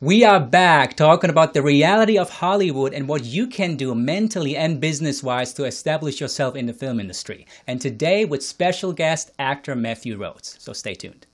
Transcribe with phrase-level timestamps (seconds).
[0.00, 4.56] We are back talking about the reality of Hollywood and what you can do mentally
[4.56, 7.48] and business wise to establish yourself in the film industry.
[7.66, 10.54] And today with special guest actor Matthew Rhodes.
[10.60, 11.26] So stay tuned.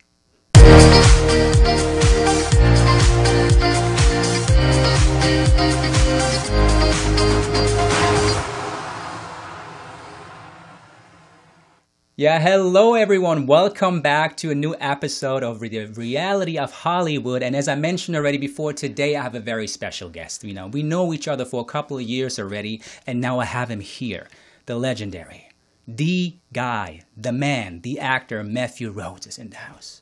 [12.17, 13.45] Yeah, hello everyone.
[13.45, 17.43] Welcome back to a new episode of the reality of Hollywood.
[17.43, 20.45] And as I mentioned already before, today I have a very special guest.
[20.45, 23.47] You know, we know each other for a couple of years already, and now I
[23.47, 24.29] have him here,
[24.67, 25.49] the legendary,
[25.89, 30.01] the guy, the man, the actor Matthew Rhodes is in the house.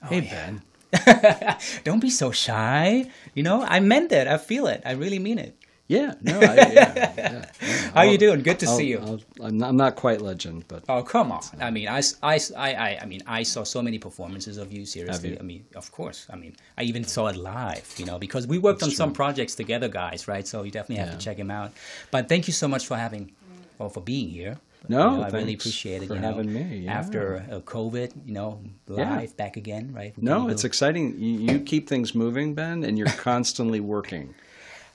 [0.00, 0.62] Oh, hey Ben.
[1.82, 3.10] Don't be so shy.
[3.34, 4.28] You know, I meant it.
[4.28, 4.82] I feel it.
[4.84, 5.56] I really mean it.
[5.88, 7.44] Yeah, no, I, yeah, yeah, yeah.
[7.94, 8.42] How I'll, you doing?
[8.42, 9.20] Good to I'll, see you.
[9.42, 11.40] i am not, not, quite legend, but oh come on!
[11.58, 14.84] I mean, I, I, I, I mean, I saw so many performances of you.
[14.84, 15.38] Seriously, you?
[15.40, 16.26] I mean, of course.
[16.28, 17.94] I mean, I even saw it live.
[17.96, 18.96] You know, because we worked That's on true.
[18.96, 20.28] some projects together, guys.
[20.28, 20.46] Right?
[20.46, 21.72] So you definitely have to check him out.
[22.10, 23.32] But thank you so much for having,
[23.78, 24.58] well, for being here.
[24.90, 26.08] No, you know, I really appreciate it.
[26.08, 26.80] For you know, having me.
[26.80, 26.98] Yeah.
[26.98, 30.12] After uh, COVID, you know, live back again, right?
[30.22, 31.18] No, it's exciting.
[31.18, 34.34] You, you keep things moving, Ben, and you're constantly working.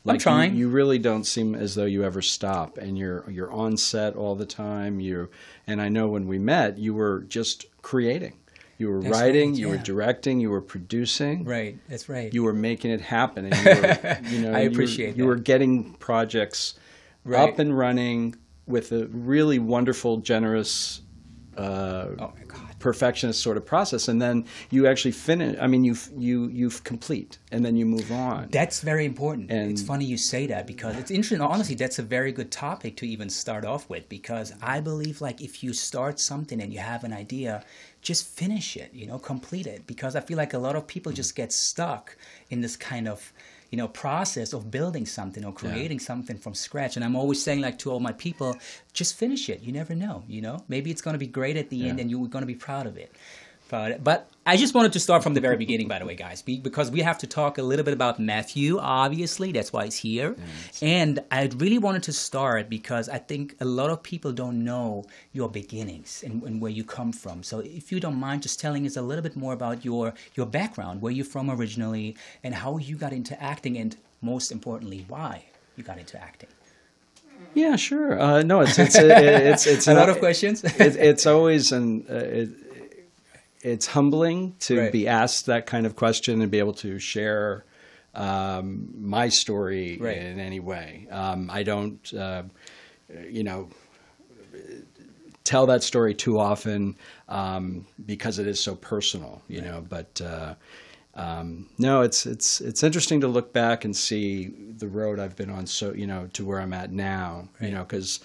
[0.06, 0.54] Like I'm trying.
[0.54, 4.16] You, you, really don't seem as though you ever stop, and you're you're on set
[4.16, 5.00] all the time.
[5.00, 5.30] You
[5.66, 8.34] and I know when we met, you were just creating.
[8.78, 9.78] You were that's writing, right, you yeah.
[9.78, 11.46] were directing, you were producing.
[11.46, 12.34] Right, that's right.
[12.34, 15.38] You were making it happen, and you were, you know, I appreciate you, were, you
[15.38, 16.74] were getting projects
[17.24, 17.50] right.
[17.50, 21.02] up and running with a really wonderful, generous.
[21.56, 25.86] Uh, oh my God perfectionist sort of process and then you actually finish i mean
[25.86, 28.48] you you you complete and then you move on.
[28.50, 29.52] That's very important.
[29.52, 32.98] And it's funny you say that because it's interesting honestly that's a very good topic
[32.98, 36.80] to even start off with because i believe like if you start something and you
[36.80, 37.64] have an idea
[38.04, 39.88] just finish it you know complete it.
[39.88, 42.16] Because i feel like a lot of people just get stuck
[42.50, 43.34] in this kind of
[43.72, 46.06] you know process of building something or creating yeah.
[46.06, 46.96] something from scratch.
[46.96, 48.56] And i'm always saying like to all my people
[48.94, 49.62] just finish it.
[49.62, 50.64] You never know you know?
[50.68, 51.90] Maybe it's going to be great at the yeah.
[51.90, 53.12] end and you're going to be proud of it
[53.74, 56.44] but, but I just wanted to start from the very beginning, by the way, guys,
[56.44, 59.52] because we have to talk a little bit about Matthew, obviously.
[59.52, 60.36] That's why he's here.
[60.38, 60.84] Yes.
[60.84, 65.06] And I really wanted to start because I think a lot of people don't know
[65.32, 67.42] your beginnings and, and, where you come from.
[67.42, 70.46] So if you don't mind just telling us a little bit more about your, your
[70.46, 75.46] background, where you're from originally, and how you got into acting, and most importantly, why
[75.78, 76.50] you got into acting.
[77.54, 78.20] Yeah, sure.
[78.20, 80.64] Uh, no, it's it's it's, it's, it's a lot of questions.
[80.64, 82.50] it, it's always an uh, it,
[83.64, 84.92] it's humbling to right.
[84.92, 87.66] be asked that kind of question and be able to share
[88.14, 90.18] um, my story right.
[90.18, 91.08] in any way.
[91.10, 92.44] Um, I don't, uh,
[93.28, 93.70] you know,
[95.44, 96.96] tell that story too often
[97.30, 99.68] um, because it is so personal, you right.
[99.68, 99.86] know.
[99.88, 100.56] But uh,
[101.16, 105.50] um, no, it's it's it's interesting to look back and see the road I've been
[105.50, 108.20] on, so you know, to where I'm at now, you know, because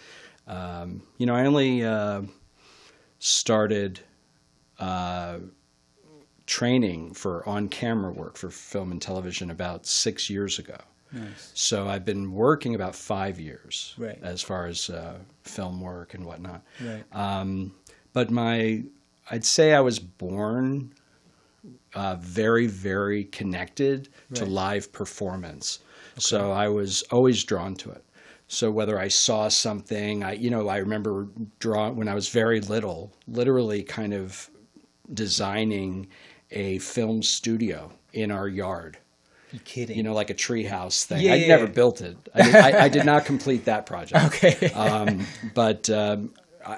[0.49, 2.23] um, you know I only uh,
[3.21, 4.01] started
[4.79, 5.39] uh,
[6.47, 10.77] training for on camera work for film and television about six years ago.
[11.13, 11.53] Nice.
[11.55, 14.19] So I've been working about five years right.
[14.23, 16.63] as far as uh, film work and whatnot.
[16.83, 17.05] Right.
[17.13, 17.75] Um,
[18.13, 18.83] but my,
[19.31, 20.93] I'd say I was born
[21.95, 24.37] uh, very, very connected right.
[24.37, 25.81] to live performance.
[26.13, 26.21] Okay.
[26.21, 28.05] So I was always drawn to it.
[28.49, 31.29] So whether I saw something, I you know I remember
[31.59, 34.49] draw when I was very little, literally kind of
[35.13, 36.09] designing
[36.51, 38.99] a film studio in our yard.
[39.53, 39.97] You kidding?
[39.97, 41.23] You know, like a treehouse thing.
[41.23, 41.71] Yeah, I yeah, never yeah.
[41.71, 42.17] built it.
[42.35, 44.25] I did, I, I did, not complete that project.
[44.27, 44.71] Okay.
[44.73, 46.35] um, but um,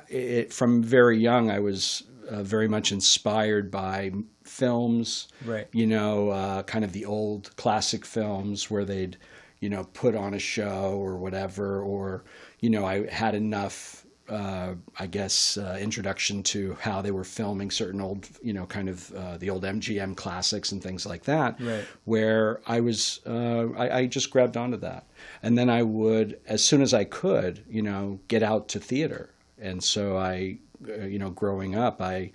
[0.09, 4.13] it, from very young, I was uh, very much inspired by
[4.45, 5.29] films.
[5.45, 5.67] Right.
[5.73, 9.17] You know, uh, kind of the old classic films where they'd,
[9.59, 12.25] you know, put on a show or whatever, or
[12.61, 17.71] you know, I had enough uh, I guess, uh, introduction to how they were filming
[17.71, 21.61] certain old, you know, kind of uh, the old MGM classics and things like that.
[21.61, 21.85] Right.
[22.05, 25.07] Where I was, uh, I, I, just grabbed onto that,
[25.43, 29.31] and then I would, as soon as I could, you know, get out to theater.
[29.59, 30.59] And so I,
[30.89, 32.31] uh, you know, growing up, I,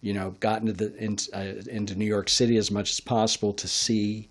[0.00, 3.52] you know, got into the in, uh, into New York City as much as possible
[3.54, 4.28] to see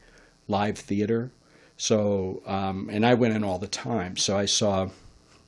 [0.50, 1.31] live theater.
[1.78, 4.18] So, um, and I went in all the time.
[4.18, 4.89] So I saw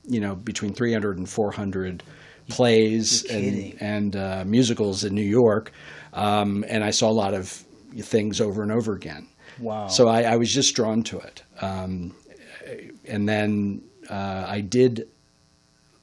[0.08, 2.02] you know between 300 and 400
[2.48, 5.72] plays and, and uh, musicals in New York,
[6.14, 7.48] um, and I saw a lot of
[8.00, 9.28] things over and over again.
[9.58, 9.88] Wow!
[9.88, 12.14] So I, I was just drawn to it, um,
[13.06, 15.08] and then uh, I did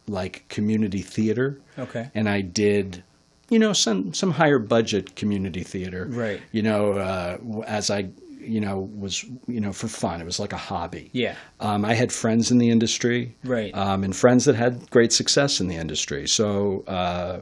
[0.07, 1.59] like community theater.
[1.77, 2.09] Okay.
[2.13, 3.03] And I did
[3.49, 7.37] you know some some higher budget community theater right you know uh,
[7.67, 8.09] as i
[8.39, 10.21] you know, was you know for fun.
[10.21, 11.09] It was like a hobby.
[11.13, 11.35] Yeah.
[11.59, 13.73] Um, I had friends in the industry, Right.
[13.75, 16.27] Um, and friends that had great success in the industry.
[16.27, 17.41] So, uh,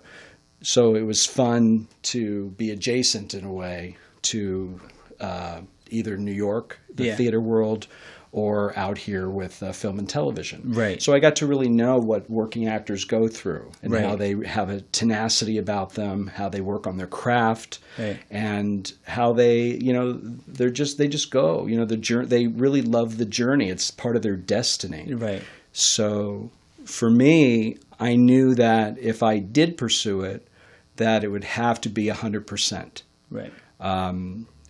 [0.61, 4.79] so it was fun to be adjacent in a way to
[5.19, 7.15] uh, either New York, the Yeah.
[7.15, 7.87] theater world,
[8.33, 10.73] or out here with uh, film and television.
[10.73, 10.99] Right.
[10.99, 14.71] So I got to really know what working actors go through and how they have
[14.71, 18.17] a tenacity about them, how they work on their craft, Right.
[18.31, 21.67] and how they, you know, they're just they just go.
[21.67, 22.27] You know, the journey.
[22.27, 23.69] They really love the journey.
[23.69, 25.13] It's part of their destiny.
[25.13, 25.43] Right.
[25.71, 26.49] So
[26.85, 30.47] for me, I knew that if I did pursue it,
[30.95, 33.03] that it would have to be hundred percent.
[33.29, 33.53] Right.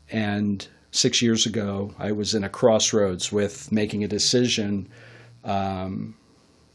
[0.09, 4.87] And six years ago, I was in a crossroads with making a decision
[5.43, 6.15] um,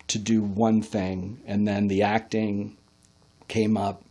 [0.09, 2.76] to do one thing, and then the acting
[3.47, 4.03] came up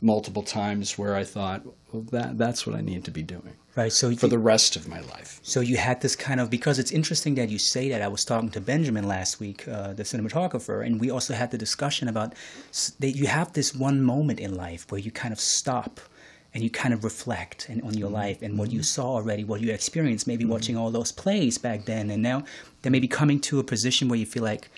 [0.00, 1.62] multiple times where I thought,
[1.92, 3.92] well, that that's what I need to be doing Right.
[3.92, 5.38] So for you- the rest of my life.
[5.42, 8.02] So you had this kind of because it's interesting that you say that.
[8.02, 11.58] I was talking to Benjamin last week, uh, the cinematographer, and we also had the
[11.58, 12.34] discussion about
[12.98, 16.00] that you have this one moment in life where you kind of stop
[16.54, 19.60] and you kind of reflect and, on your life and what you saw already, what
[19.60, 22.44] you experienced, maybe watching all those plays back then, and now
[22.82, 24.68] then maybe coming to a position where you feel like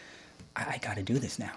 [0.56, 1.52] I, I got to do this now.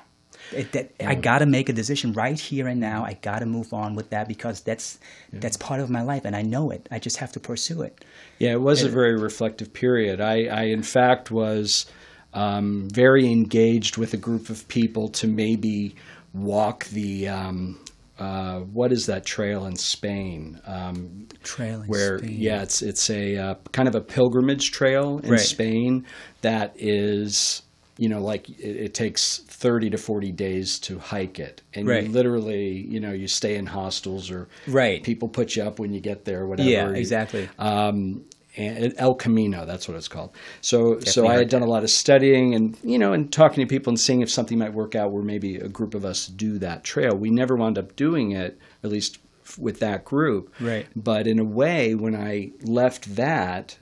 [0.52, 3.04] It, that I got to make a decision right here and now.
[3.04, 5.00] I got to move on with that because that's
[5.34, 6.88] that's part of my life, and I know it.
[6.92, 8.06] I just have to pursue it.
[8.38, 10.22] Yeah, it was a very reflective period.
[10.22, 11.88] I, I in fact, was
[12.36, 15.96] um, very engaged with a group of people to maybe
[16.34, 17.80] walk the um,
[18.20, 20.60] uh, what is that trail in Spain?
[20.66, 22.36] Um, Trail in where Spain.
[22.40, 25.40] yeah, it's it's a uh, kind of a pilgrimage trail in Right.
[25.40, 26.06] Spain
[26.42, 27.62] that is
[27.98, 32.04] you know like it, it takes 30 to 40 days to hike it and Right.
[32.04, 35.02] you literally you know you stay in hostels or Right.
[35.04, 37.48] people put you up when you get there whatever Yeah, You- exactly.
[37.58, 38.26] um,
[38.58, 40.36] El Camino, that's what it's called.
[40.62, 43.70] So, so I had done a lot of studying and you know, and talking to
[43.70, 46.58] people and seeing if something might work out where maybe a group of us do
[46.60, 47.16] that trail.
[47.16, 50.54] We never wound up doing it, at least f- with that group.
[50.60, 50.88] Right.
[50.96, 53.78] But in a way, when I left that,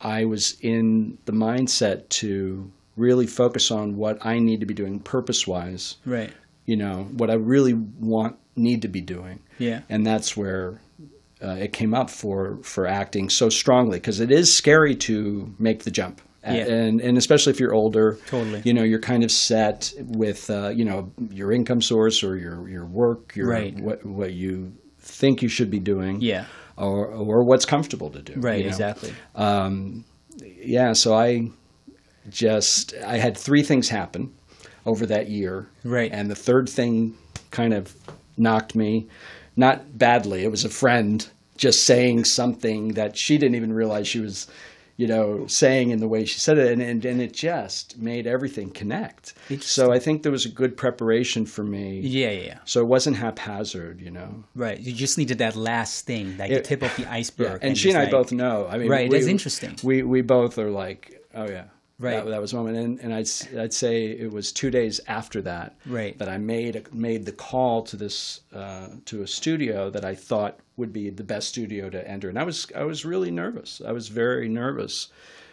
[0.00, 4.98] I was in the mindset to really focus on what I need to be doing
[4.98, 5.96] purpose-wise.
[6.04, 6.32] Right.
[6.66, 9.82] You know, what I really want, need to be doing Yeah.
[9.88, 10.80] and that's where
[11.42, 15.84] uh, it came up for for acting so strongly because it is scary to make
[15.84, 16.64] the jump Yeah.
[16.66, 18.62] and and especially if you're older Totally.
[18.64, 22.68] you know you're kind of set with uh, you know your income source or your
[22.68, 23.78] your work your Right.
[23.78, 26.44] what what you think you should be doing Yeah.
[26.76, 28.58] or or what's comfortable to do Right.
[28.58, 28.68] you know?
[28.70, 29.12] Exactly.
[30.42, 31.50] yeah so I
[32.28, 34.32] just I had three things happen
[34.86, 36.10] over that year Right.
[36.12, 37.14] and the third thing
[37.50, 37.94] kind of
[38.36, 39.06] knocked me
[39.58, 44.20] not badly it was a friend just saying something that she didn't even realize she
[44.20, 44.46] was
[44.96, 48.26] you know saying in the way she said it and and, and it just made
[48.26, 52.30] everything connect so i think there was a good preparation for me Yeah.
[52.30, 52.40] Yeah.
[52.50, 52.58] yeah.
[52.64, 54.78] so it wasn't haphazard you know Right.
[54.80, 56.58] You just needed that last thing, like Yeah.
[56.58, 57.58] the tip of the iceberg.
[57.62, 58.66] and she and I like- both know.
[58.72, 59.76] I mean, Right, we- that's interesting.
[59.84, 61.02] We we both are like,
[61.34, 61.64] oh yeah,
[62.00, 62.24] Right.
[62.24, 63.28] That, that was moment, and, and I'd
[63.58, 66.16] I'd say it was two days after that, Right.
[66.18, 70.60] that I made made the call to this uh, to a studio that I thought
[70.76, 73.82] would be the best studio to enter, and I was I was really nervous.
[73.84, 75.08] I was very nervous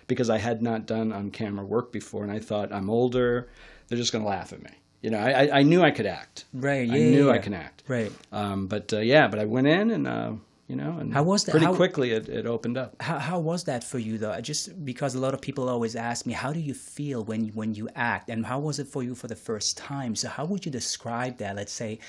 [0.08, 3.50] because I had not done on camera work before, and I thought I'm older,
[3.88, 4.70] they're just going to laugh at me.
[5.02, 6.46] You know, I, I I knew I could act.
[6.54, 6.88] Right.
[6.88, 7.82] Yeah, I knew yeah, I can act.
[7.88, 8.12] Right.
[8.32, 10.34] Um, but uh, yeah, but I went in and uh,
[10.68, 11.52] you know, and How was that?
[11.52, 12.96] Pretty How- quickly, it, it opened up.
[13.02, 14.40] How, how was that for you though?
[14.42, 17.76] Just because a lot of people always ask me, how do you feel when when
[17.76, 20.16] you act, and how was it for you for the first time?
[20.16, 21.56] So how would you describe that?
[21.56, 22.00] Let's say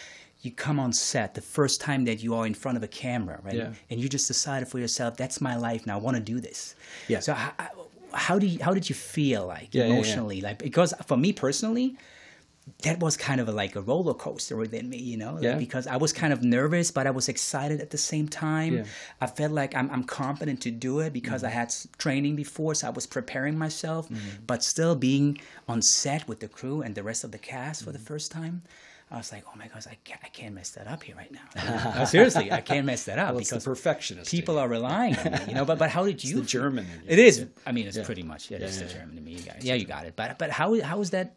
[0.43, 3.41] you come on set the first time that you are in front of a camera,
[3.43, 3.55] right?
[3.57, 3.73] Yeah.
[3.91, 5.95] And you just decided for yourself, that's my life now.
[5.99, 6.77] I want to do this.
[7.09, 7.21] Yeah.
[7.21, 7.53] So how,
[8.13, 9.95] how do you, how did you feel like Yeah, yeah, yeah.
[9.95, 10.41] emotionally?
[10.43, 11.97] Like because for me personally,
[12.83, 15.87] that was kind of a, like a roller coaster within me, you know, like, because
[15.87, 18.79] I was kind of nervous, but I was excited at the same time.
[18.79, 18.85] Yeah.
[19.21, 21.47] I felt like I'm, I'm confident to do it because Mm-hmm.
[21.47, 24.09] I had training before, so I was preparing myself,
[24.47, 27.93] but still being on set with the crew and the rest of the cast for
[27.93, 28.07] the Mm-hmm.
[28.07, 28.63] first time.
[29.09, 31.31] I was like, oh my gosh, I can't, I can't mess that up here right
[31.31, 31.95] now.
[31.99, 34.29] No, seriously, I can't mess that up Well, because perfectionist.
[34.33, 35.65] people are relying on me, you know.
[35.65, 36.41] But but how did you?
[36.41, 36.87] the German.
[37.07, 37.39] It is.
[37.39, 37.45] Yeah.
[37.65, 38.03] I mean, it's Yeah.
[38.05, 38.99] pretty much yeah, it's yeah, the yeah.
[38.99, 39.33] German to me.
[39.35, 39.65] You got it.
[39.65, 40.15] Yeah, you got it.
[40.17, 41.37] But but how how was that?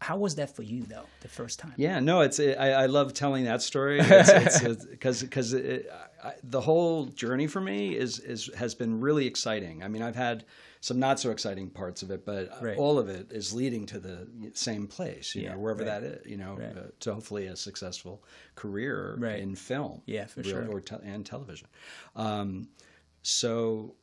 [0.00, 1.06] How was that for you though?
[1.20, 1.74] The first time.
[1.76, 4.00] Yeah, no, it's I, I love telling that story
[4.90, 9.82] because because the whole journey for me is is has been really exciting.
[9.82, 10.44] I mean, I've had
[10.80, 12.76] some not so exciting parts of it, but Right.
[12.78, 15.34] all of it is leading to the same place.
[15.34, 16.00] You Yeah, know, wherever right.
[16.00, 16.26] that is.
[16.26, 16.76] You know, Right.
[16.76, 18.22] uh, to hopefully a successful
[18.54, 20.02] career in film.
[20.06, 20.68] Yeah, for real- sure.
[20.70, 21.66] or te- and television.
[22.14, 22.68] Um,
[23.22, 23.96] so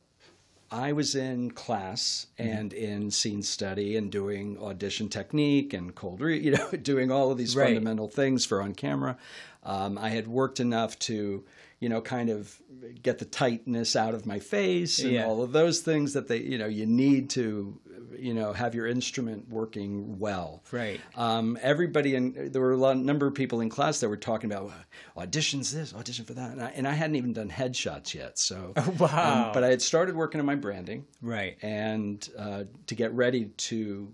[0.70, 6.44] I was in class and in scene study and doing audition technique and cold read,
[6.44, 7.66] you know, doing all of these Right.
[7.68, 9.16] fundamental things for on camera.
[9.62, 11.44] Um, I had worked enough to,
[11.80, 12.60] you know, kind of
[13.02, 15.26] get the tightness out of my face and Yeah.
[15.26, 17.78] all of those things that they, you know, you need to,
[18.18, 20.62] you know, have your instrument working well.
[20.72, 21.00] Right.
[21.14, 24.50] Um, everybody and there were a lot, number of people in class that were talking
[24.50, 24.72] about
[25.16, 28.38] auditions this, audition for that, and I, and I hadn't even done headshots yet.
[28.38, 29.46] So Wow.
[29.46, 31.56] um, but I had started working on my branding Right.
[31.62, 34.12] and uh, to get ready to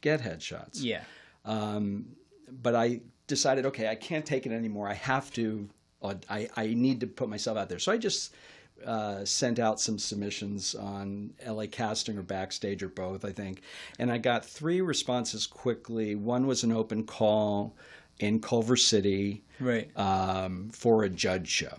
[0.00, 0.78] get headshots.
[0.82, 1.02] Yeah.
[1.44, 4.88] But I decided, okay, I can't take it anymore.
[4.88, 5.68] I have to.
[6.28, 7.78] I I need to put myself out there.
[7.78, 8.34] So I just.
[8.86, 13.62] Uh, sent out some submissions on LA Casting or Backstage or both, I think,
[13.98, 16.14] and I got three responses quickly.
[16.14, 17.76] One was an open call
[18.18, 19.88] in Culver City, Right.
[19.96, 21.78] um, for a judge show.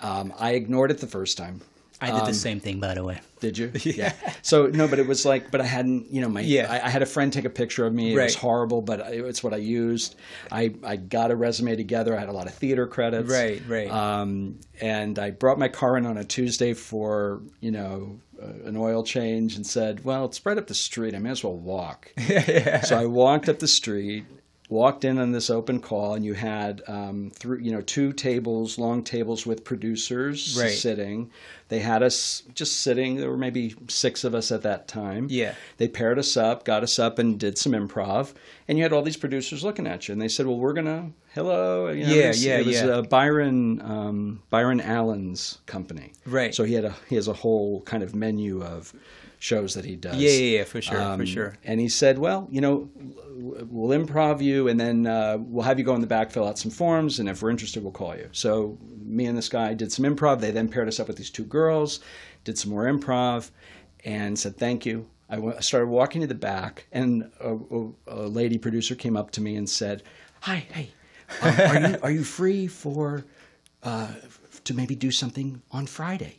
[0.00, 1.60] Um, I ignored it the first time.
[2.02, 3.20] I did the same thing, by the way.
[3.40, 3.72] Did you?
[3.84, 4.12] Yeah.
[4.42, 6.66] So no, but it was like, but I hadn't, you know, my Yeah.
[6.70, 8.14] I, I had a friend take a picture of me.
[8.14, 10.16] It was horrible, but I- it's what I used.
[10.50, 12.16] I I got a resume together.
[12.16, 13.30] I had a lot of theater credits.
[13.30, 13.90] Right, right.
[13.90, 18.76] Um, and I brought my car in on a Tuesday for you know uh, an
[18.76, 21.14] oil change, and said, well, it's right up the street.
[21.14, 22.12] I may as well walk.
[22.28, 22.80] yeah.
[22.82, 24.24] So I walked up the street,
[24.72, 28.78] walked in on this open call, and you had um, three, you know, two tables,
[28.78, 30.70] long tables with producers Right.
[30.72, 31.30] sitting.
[31.68, 33.16] They had us just sitting.
[33.16, 35.26] There were maybe six of us at that time.
[35.30, 35.54] Yeah.
[35.78, 38.32] They paired us up, got us up, and did some improv.
[38.68, 41.10] And you had all these producers looking at you, and they said, "Well, we're gonna
[41.34, 42.86] hello." You know, Yeah, it was, yeah, It was yeah.
[42.88, 46.12] uh, Byron um, Byron Allen's company.
[46.26, 46.54] Right.
[46.54, 48.92] So he had a he has a whole kind of menu of
[49.42, 50.14] shows that he does.
[50.16, 51.58] Yeah, yeah, yeah, for sure, for Um, sure.
[51.64, 55.84] And he said, "Well, you know, we'll improv you, and then uh, we'll have you
[55.84, 58.28] go in the back, fill out some forms, and if we're interested, we'll call you."
[58.30, 60.40] So me and this guy did some improv.
[60.40, 61.98] They then paired us up with these two girls,
[62.44, 63.50] did some more improv,
[64.04, 68.58] and said, "Thank you." I started walking to the back, and a, a, a lady
[68.58, 70.04] producer came up to me and said,
[70.42, 70.90] "Hi, hey,
[71.42, 73.24] uh, are you are you free for
[73.82, 74.12] uh,
[74.64, 76.38] to maybe do something on Friday?"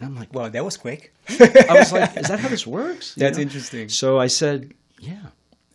[0.00, 1.14] And I'm like, Well, that was quick.
[1.28, 3.42] I was like, "Is that how this works?" You That's know?
[3.42, 3.88] interesting.
[3.88, 5.26] So I said, "Yeah."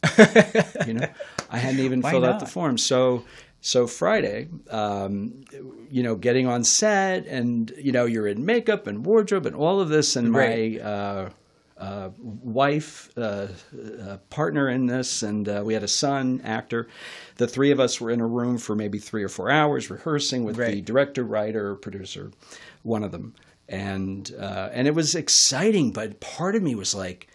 [0.88, 1.08] you know,
[1.50, 2.78] I hadn't even Why filled out the form.
[2.78, 3.26] So,
[3.62, 5.44] so Friday, um,
[5.90, 9.80] you know, getting on set, and you know, you're in makeup and wardrobe and all
[9.82, 10.80] of this, and Right.
[10.82, 10.84] my.
[10.84, 11.30] Uh,
[11.78, 13.48] uh, wife, uh,
[14.02, 16.90] uh, partner in this, and uh, we had a son, actor.
[17.38, 20.44] The three of us were in a room for maybe three or four hours rehearsing
[20.44, 22.32] with the director, writer, producer,
[22.84, 23.34] one of them,
[23.70, 25.92] and uh, and it was exciting.
[25.92, 27.28] But part of me was like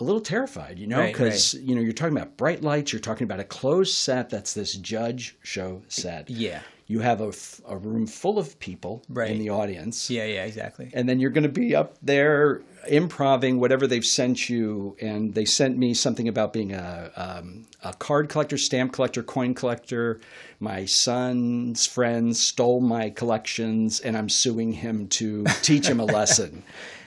[0.00, 3.00] a little terrified, you know, Right, because you know you're talking about bright lights, you're
[3.00, 6.30] talking about a closed set that's this judge show set.
[6.30, 6.62] Yeah.
[6.86, 9.30] You have a, f- a room full of people Right.
[9.30, 10.90] in the audience Yeah, yeah, exactly.
[10.92, 14.94] and then you're going to be up there improving whatever they've sent you.
[15.00, 19.54] And they sent me something about being a, um, a card collector, stamp collector, coin
[19.54, 20.20] collector.
[20.60, 26.62] My son's friends stole my collections, and I'm suing him to teach him a lesson.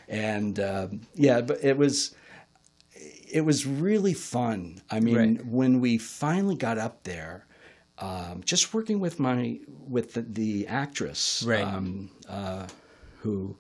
[0.10, 2.16] And um, yeah, but it was
[3.30, 4.82] it was really fun.
[4.90, 5.46] I mean, Right.
[5.46, 7.46] when we finally got up there,
[8.00, 11.64] um, just working with my with the, the actress, Right.
[11.64, 12.68] um, uh,
[13.20, 13.58] who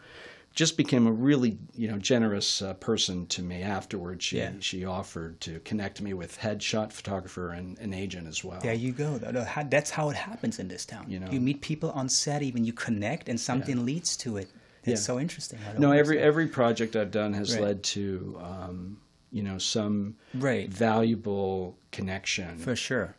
[0.53, 4.25] just became a really you know generous uh, person to me afterwards.
[4.25, 4.53] She Yeah.
[4.59, 8.61] she offered to connect me with headshot photographer and an agent as well.
[8.61, 9.17] There you go.
[9.17, 11.05] That's how it happens in this town.
[11.09, 11.29] You know.
[11.31, 14.49] you meet people on set, even you connect, and something leads to it.
[14.83, 15.05] It's Yeah.
[15.05, 15.59] so interesting.
[15.67, 17.61] I No, every every project I've done has Right.
[17.61, 19.01] led to um,
[19.31, 20.69] you know some Right.
[20.69, 22.57] valuable connection.
[22.57, 23.15] for sure,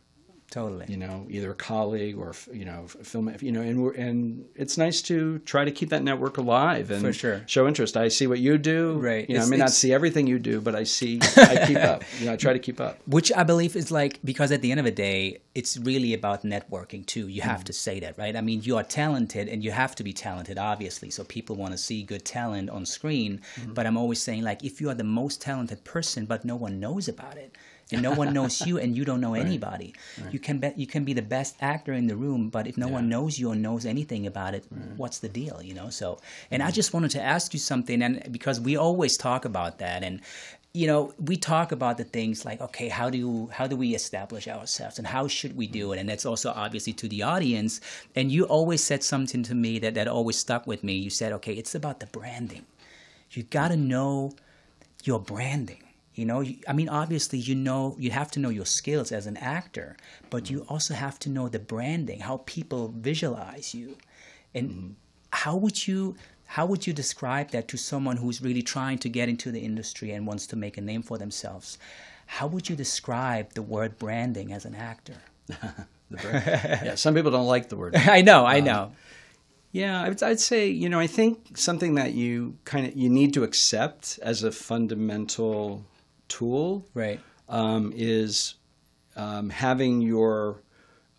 [0.49, 0.85] totally.
[0.87, 4.77] you know, either a colleague or you know, film, you know, and we're, and it's
[4.77, 7.43] nice to try to keep that network alive and sure.
[7.45, 7.97] show interest.
[7.97, 9.29] I see what you do, Right.
[9.29, 12.03] You know, I may not see everything you do, but I see, I keep up.
[12.19, 12.99] You know, I try to keep up.
[13.07, 16.43] Which I believe is like because at the end of the day, it's really about
[16.43, 17.27] networking too.
[17.27, 18.35] You have to say that, right?
[18.35, 21.09] I mean, you are talented and you have to be talented, obviously.
[21.09, 23.41] So people want to see good talent on screen.
[23.55, 23.73] Mm-hmm.
[23.73, 26.79] But I'm always saying, like, if you are the most talented person, but no one
[26.79, 27.55] knows about it,
[27.91, 29.93] and no one knows you, and you don't know anybody,
[30.31, 32.87] you can bet you can be the best actor in the room, but if no
[32.87, 34.65] one knows you or knows anything about it,
[34.97, 35.61] what's the deal?
[35.61, 35.89] You know.
[35.89, 36.19] So,
[36.51, 40.03] and I just wanted to ask you something, and because we always talk about that,
[40.03, 40.21] and
[40.73, 44.47] you know we talk about the things like okay how do how do we establish
[44.47, 45.95] ourselves and how should we do mm.
[45.95, 45.99] it?
[45.99, 47.81] And that's also obviously to the audience.
[48.15, 50.93] And you always said something to me that that always stuck with me.
[50.93, 52.65] You said okay it's about the branding.
[53.31, 54.33] You got to know
[55.03, 55.83] your branding
[56.19, 59.37] you know i mean obviously you know you have to know your skills as an
[59.37, 59.95] actor
[60.29, 60.73] but you mm-hmm.
[60.73, 63.97] also have to know the branding how people visualize you
[64.53, 64.89] and mm-hmm.
[65.31, 66.15] how would you
[66.53, 70.09] how would you describe that to someone who's really trying to get into the industry
[70.09, 71.77] and wants to make a name for themselves?
[72.25, 75.17] How would you describe the word branding as an actor?
[76.09, 77.95] yeah, some people don't like the word.
[77.95, 78.81] I know, I know.
[78.85, 78.91] Um,
[79.71, 83.35] yeah, I'd, I'd say you know I think something that you kind of you need
[83.35, 85.85] to accept as a fundamental
[86.29, 87.19] tool Right.
[87.49, 88.55] um, is
[89.15, 90.61] um, having your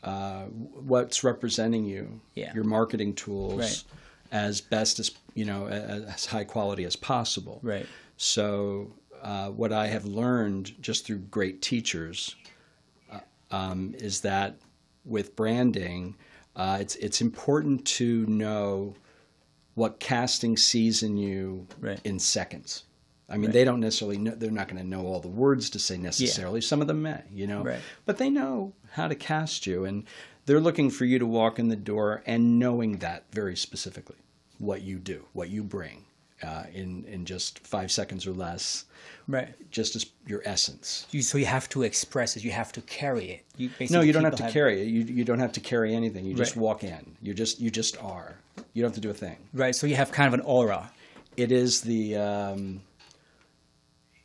[0.03, 2.55] uh, what's representing you, Yeah.
[2.55, 3.85] your marketing tools, Right.
[4.33, 7.61] as best as you know, as, as high quality as possible.
[7.63, 7.87] Right.
[8.17, 12.35] So, uh, what I have learned just through great teachers
[13.13, 14.57] uh, um, is that
[15.05, 16.17] with branding,
[16.57, 18.95] uh, it's it's important to know
[19.75, 22.01] what casting sees in you Right.
[22.05, 22.85] in seconds.
[23.31, 23.53] I mean, Right.
[23.53, 26.61] they don't necessarily know, they're not going to know all the words to say necessarily.
[26.61, 27.81] Some of them may, you know, Right.
[28.05, 29.85] but they know how to cast you.
[29.85, 30.05] And
[30.47, 34.17] they're looking for you to walk in the door and knowing that very specifically
[34.59, 36.05] what you do, what you bring
[36.43, 38.85] uh, in, in just five seconds or less,
[39.29, 39.55] Right.
[39.71, 41.07] just as your essence.
[41.13, 42.43] You, so you have to express it.
[42.43, 43.45] You have to carry it.
[43.59, 44.87] You No, you don't have to carry it.
[44.87, 46.25] You, you don't have to carry anything.
[46.25, 47.15] You just walk in.
[47.23, 48.37] You just you just are.
[48.73, 49.37] You don't have to do a thing.
[49.53, 49.75] Right.
[49.77, 50.91] So you have kind of an aura.
[51.37, 52.81] it is the um,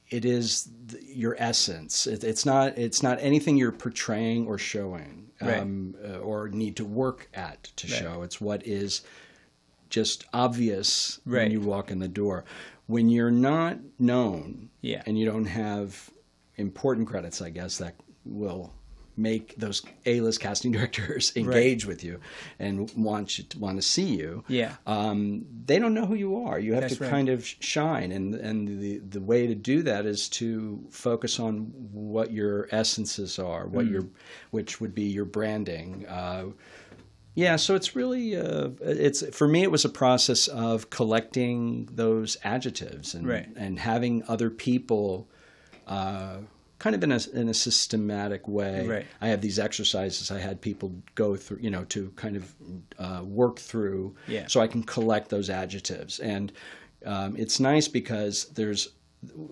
[0.09, 2.07] it is the, your essence.
[2.07, 5.59] It, it's not it's not anything you're portraying or showing Right.
[5.59, 7.99] um, uh, or need to work at to Right.
[8.01, 8.21] show.
[8.23, 9.01] It's what is
[9.89, 11.43] just obvious Right.
[11.43, 12.45] when you walk in the door.
[12.87, 15.03] When you're not known Yeah.
[15.05, 16.09] and you don't have
[16.57, 17.95] important credits, I guess that
[18.25, 18.73] will
[19.17, 22.19] make those A-list casting directors engage with you
[22.59, 24.75] and want you to want to see you Yeah.
[24.85, 26.59] um, they don't know who you are.
[26.59, 27.09] You have That's to right.
[27.11, 31.71] kind of shine, and and the the way to do that is to focus on
[31.91, 33.71] what your essences are, Mm.
[33.71, 34.05] what your
[34.51, 36.05] which would be your branding.
[36.07, 36.45] Uh,
[37.33, 39.63] yeah, so it's really uh, it's for me.
[39.63, 43.47] It was a process of collecting those adjectives and Right.
[43.57, 45.27] and having other people.
[45.87, 46.37] Uh,
[46.79, 48.87] kind of in a in a systematic way.
[48.87, 49.05] Right.
[49.21, 52.53] I have these exercises I had people go through, you know, to kind of
[52.99, 54.47] uh, work through, Yeah.
[54.47, 56.19] so I can collect those adjectives.
[56.19, 56.51] And
[57.05, 58.89] um, it's nice because there's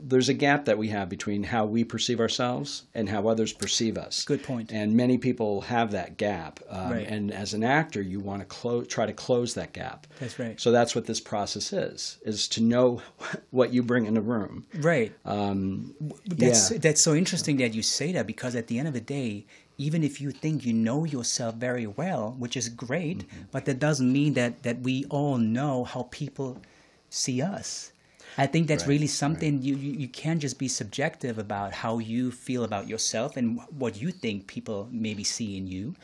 [0.02, 3.98] there's a gap that we have between how we perceive ourselves and how others perceive
[3.98, 4.24] us.
[4.26, 4.72] Good point.
[4.72, 6.60] And many people have that gap.
[6.70, 7.08] Um, Right.
[7.08, 10.08] And as an actor, you want to close, try to close that gap.
[10.20, 10.60] That's right.
[10.60, 13.02] So that's what this process is: is to know
[13.52, 14.66] what you bring in a room.
[14.76, 15.12] Right.
[15.26, 15.96] Um,
[16.28, 16.78] That's yeah.
[16.80, 19.46] that's so interesting that you say that because at the end of the day,
[19.78, 23.42] even if you think you know yourself very well, which is great, Mm-hmm.
[23.52, 26.62] but that doesn't mean that that we all know how people
[27.10, 27.93] see us.
[28.38, 32.00] I think that's Right, really something you, you you can't just be subjective about how
[32.00, 35.96] you feel about yourself and what you think people maybe see in you.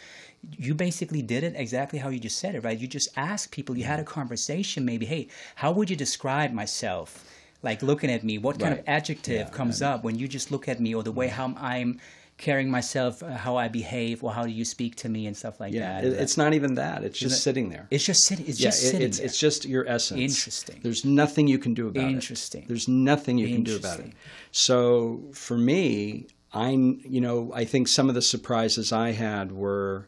[0.57, 2.77] You basically did it exactly how you just said it, right?
[2.77, 3.93] You just asked people, you Mm-hmm.
[3.93, 7.25] had a conversation, maybe, hey, how would you describe myself?
[7.61, 10.67] Like looking at me, what kind of adjective Yeah, comes up when you just look
[10.69, 11.99] at me or the way how I'm
[12.39, 15.59] carrying myself, uh, how I behave, or how do you speak to me and stuff
[15.59, 16.07] like yeah, that.
[16.07, 17.03] it, it's not even that.
[17.03, 17.87] It's just it- sitting there.
[17.91, 18.47] it's just sitting.
[18.47, 19.25] It's yeah, just it- sitting it's there.
[19.27, 20.19] it's just your essence.
[20.19, 20.79] Interesting.
[20.81, 22.09] There's nothing you can do about it.
[22.09, 22.65] Interesting.
[22.67, 24.13] There's nothing you can do about it.
[24.51, 30.07] So for me, I you know I think some of the surprises I had were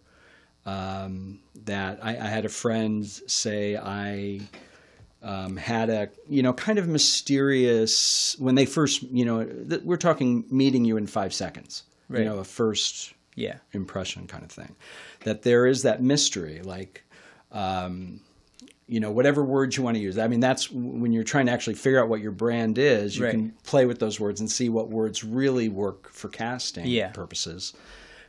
[0.65, 4.41] um, that I, I had a friend say I
[5.21, 9.97] um, had a you know kind of mysterious when they first you know th- we're
[9.97, 11.83] talking meeting you in five seconds.
[12.11, 12.19] Right.
[12.19, 13.57] You know a first yeah.
[13.73, 14.75] impression kind of thing.
[15.23, 17.03] That there is that mystery, like,
[17.51, 18.19] um,
[18.87, 20.17] you know, whatever words you want to use.
[20.17, 23.23] I mean, that's when you're trying to actually figure out what your brand is, you
[23.23, 23.31] Right.
[23.31, 27.09] can play with those words and see what words really work for casting Yeah.
[27.11, 27.73] purposes.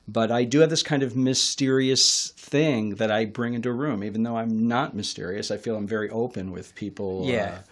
[0.07, 4.03] But I do have this kind of mysterious thing that I bring into a room,
[4.05, 5.51] even though I'm not mysterious.
[5.51, 7.25] I feel I'm very open with people.
[7.27, 7.45] Yeah.
[7.45, 7.63] Uh,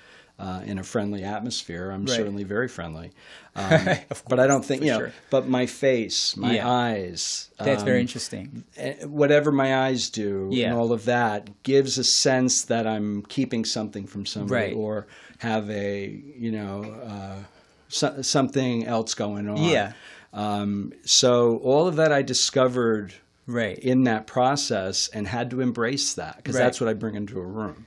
[0.40, 2.16] uh, in a friendly atmosphere, I'm Right.
[2.16, 3.10] certainly very friendly.
[3.56, 4.98] Um, Of but I don't think you know.
[4.98, 5.12] sure.
[5.28, 6.68] But my face, my Yeah.
[6.70, 8.62] eyes, That's um, very interesting.
[8.76, 10.68] eh, whatever my eyes do Yeah.
[10.68, 14.74] and all of that gives a sense that I'm keeping something from somebody Right.
[14.76, 17.42] or have a you know uh,
[17.88, 19.56] so, something else going on.
[19.64, 19.92] Yeah.
[20.32, 23.14] Um, so all of that I discovered
[23.48, 23.78] Right.
[23.80, 26.62] in that process and had to embrace that because Right.
[26.62, 27.86] that's what I bring into a room.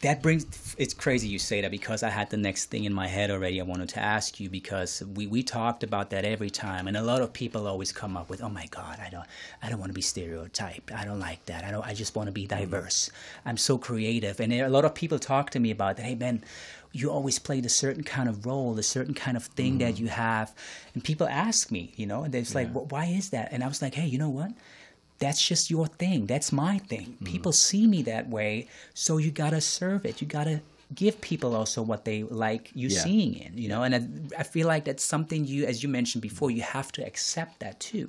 [0.00, 3.06] That brings it's crazy you say that because i had the next thing in my
[3.06, 6.86] head already i wanted to ask you because we, we talked about that every time
[6.86, 9.26] and a lot of people always come up with oh my god i don't
[9.62, 10.92] i don't want to be stereotyped.
[10.92, 11.64] I don't like that.
[11.64, 12.60] I don't i just want to be mm-hmm.
[12.60, 13.10] diverse.
[13.44, 14.40] I'm so creative.
[14.40, 16.44] And a lot of people talk to me about that hey ben
[16.92, 20.04] you always played a certain kind of role a certain kind of thing that mm-hmm.
[20.04, 20.54] you have.
[20.94, 23.48] And people ask me you know and it's like "Wh- why is that?
[23.52, 24.52] And i was like hey you know what
[25.24, 26.20] that's just your thing.
[26.32, 27.08] That's my thing.
[27.08, 27.24] Mm-hmm.
[27.32, 28.52] People see me that way,
[29.04, 30.14] so you gotta serve it.
[30.20, 30.56] You gotta
[31.00, 33.00] give people also what they like you Yeah.
[33.04, 33.82] seeing in, you know.
[33.86, 34.00] And I,
[34.42, 37.80] I feel like that's something you, as you mentioned before, you have to accept that
[37.90, 38.06] too.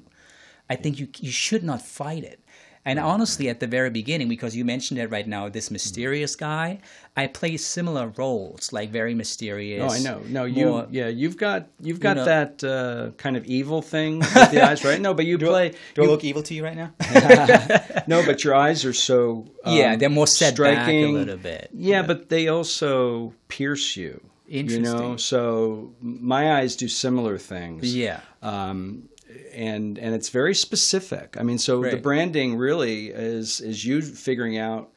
[0.74, 2.40] I think you you should not fight it.
[2.88, 6.80] And honestly, at the very beginning, because you mentioned it right now, this mysterious guy,
[7.18, 9.82] I play similar roles, like very mysterious.
[9.84, 10.22] Oh, I know.
[10.28, 10.66] No, you.
[10.68, 14.62] more- yeah, you've got you've got know- that uh, kind of evil thing with the
[14.62, 15.02] eyes, right?
[15.02, 15.74] No, but you play.
[15.96, 16.94] Do I look evil to you right now?
[18.08, 19.48] no, but your eyes are so.
[19.66, 21.72] Um, yeah, they're more set back a little bit.
[21.74, 24.22] Yeah, but they also pierce you.
[24.48, 25.18] You know, Interesting.
[25.18, 27.96] so my eyes do similar things.
[27.96, 28.20] Yeah.
[28.44, 29.10] um,
[29.56, 31.38] and and it's very specific.
[31.40, 34.92] I mean, so the branding really is is you figuring out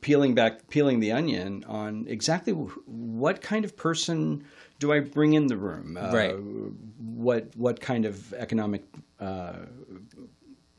[0.00, 4.44] peeling back peeling the onion on exactly what kind of person
[4.78, 5.96] do I bring in the room?
[5.96, 6.36] Uh, Right.
[6.98, 8.84] What what kind of economic
[9.20, 9.54] uh,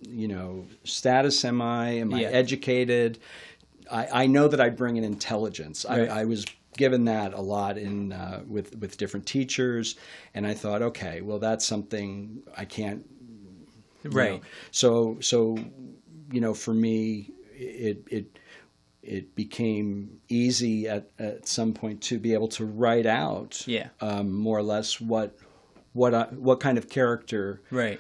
[0.02, 1.90] you know status am I?
[2.00, 3.20] Am I educated?
[3.92, 5.86] I, I know that I bring in intelligence.
[5.88, 6.10] Right.
[6.10, 6.46] I, I was
[6.78, 9.96] given that a lot in uh, with with different teachers,
[10.34, 13.06] and I thought, okay, well, that's something I can't.
[14.04, 14.16] you know.
[14.18, 14.42] Right.
[14.72, 15.58] So so,
[16.32, 18.40] you know, for me, it it
[19.02, 23.90] it became easy at at some point to be able to write out, Yeah.
[24.02, 25.38] um, more or less what
[25.94, 28.00] what I, what kind of character Right.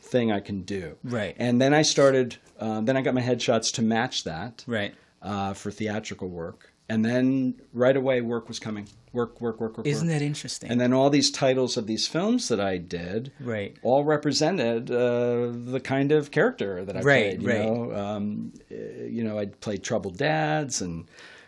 [0.00, 0.96] thing I can do.
[1.04, 1.36] Right.
[1.38, 2.36] And then I started.
[2.58, 4.94] Um, then I got my headshots to match that Right.
[5.22, 8.86] uh, for theatrical work, and then right away work was coming.
[9.12, 9.86] Work, work, work, work.
[9.86, 10.18] Isn't work.
[10.18, 10.70] that interesting?
[10.70, 13.76] And then all these titles of these films that I did, Right.
[13.82, 17.42] all represented uh, the kind of character that I Right, played.
[17.42, 17.58] You right.
[17.66, 21.06] know, um, uh, you know, I played troubled dads and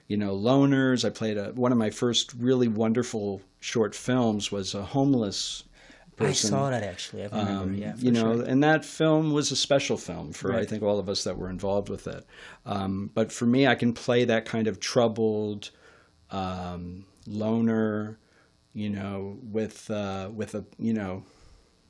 [0.09, 1.05] you know loners.
[1.05, 5.63] I played a, one of my first really wonderful short films was a homeless
[6.21, 7.25] I saw that actually.
[7.25, 7.53] I remember.
[7.53, 7.95] Um, yeah.
[7.97, 8.45] You know, sure.
[8.45, 11.51] and that film was a special film for I think all of us that were
[11.51, 12.27] involved with it.
[12.67, 15.71] Um, but for me, I can play that kind of troubled
[16.31, 18.19] um, loner,
[18.73, 21.25] you know, with uh, with a you know,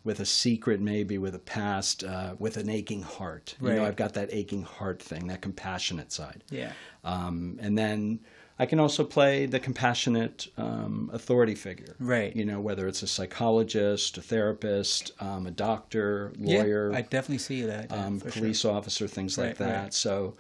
[0.05, 3.55] with a secret maybe, with a past, uh, with an aching heart.
[3.61, 6.45] You know, I've got that aching heart thing, that compassionate side.
[6.51, 6.73] Yeah.
[7.05, 8.21] Um, and then
[8.63, 11.97] I can also play the compassionate um, authority figure.
[11.99, 12.35] Right.
[12.37, 17.39] You know, whether it's a psychologist, a therapist, um, a doctor, lawyer, Yeah, I definitely
[17.39, 17.91] see that.
[17.91, 18.71] yeah, um, police sure.
[18.77, 19.83] officer, things Right, like that.
[19.83, 19.93] right.
[19.95, 20.35] So,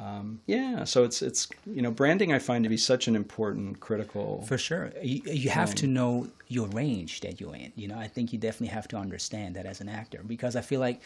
[0.00, 3.78] um, yeah, so it's it's you know, branding I find to be such an important,
[3.78, 4.42] critical.
[4.42, 4.92] For sure.
[5.00, 7.72] You, you have to know your range that you're in.
[7.76, 10.62] You know, I think you definitely have to understand that as an actor because I
[10.62, 11.00] feel like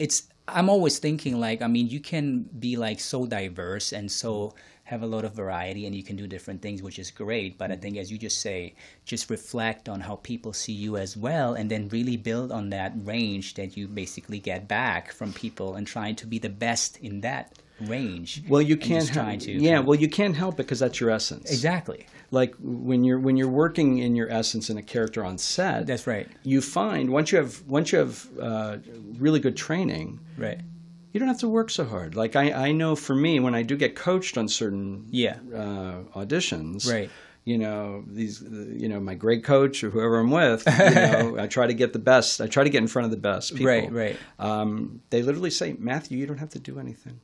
[0.00, 4.54] it's I'm always thinking like I mean you can be like so diverse and so
[4.84, 7.58] have a lot of variety and you can do different things which is great.
[7.58, 11.16] But I think as you just say just reflect on how people see you as
[11.16, 15.74] well and then really build on that range that you basically get back from people
[15.74, 18.42] and trying to be the best in that range.
[18.48, 19.40] well, you can't help.
[19.40, 21.50] to yeah, well, you can't help it because that's your essence.
[21.50, 22.06] Exactly.
[22.30, 25.86] Like when you're when you're working in your essence in a character on set.
[25.86, 26.28] That's right.
[26.42, 28.76] You find once you have once you have uh,
[29.18, 30.60] really good training, Right.
[31.12, 32.14] you don't have to work so hard.
[32.16, 35.36] Like I, I know for me, when I do get coached on certain Yeah.
[35.54, 37.10] uh, auditions, Right.
[37.44, 40.66] You know these, you know my great coach or whoever I'm with.
[40.66, 42.42] You know, I try to get the best.
[42.42, 43.68] I try to get in front of the best people.
[43.72, 44.16] Right, right.
[44.38, 47.20] Um, they literally say, Matthew, you don't have to do anything.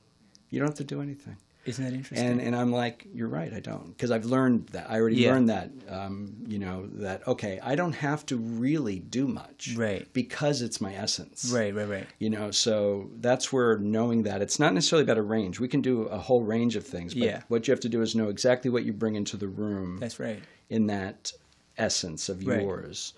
[0.51, 1.37] You don't have to do anything.
[1.65, 2.29] Isn't that interesting?
[2.29, 4.91] And and I'm like, you're right, I don't, because I've learned that.
[4.91, 5.31] I already Yeah.
[5.33, 5.71] learned that.
[5.89, 10.07] Um, you know that okay, I don't have to really do much, Right.
[10.13, 12.07] Because it's my essence, right, right, right.
[12.19, 15.81] you know so that's where knowing that it's not necessarily about a range we can
[15.81, 17.43] do a whole range of things but Yeah.
[17.49, 20.21] what you have to do is know exactly what you bring into the room That's
[20.21, 20.43] right.
[20.69, 21.33] in that
[21.79, 22.61] essence of Right.
[22.63, 23.15] yours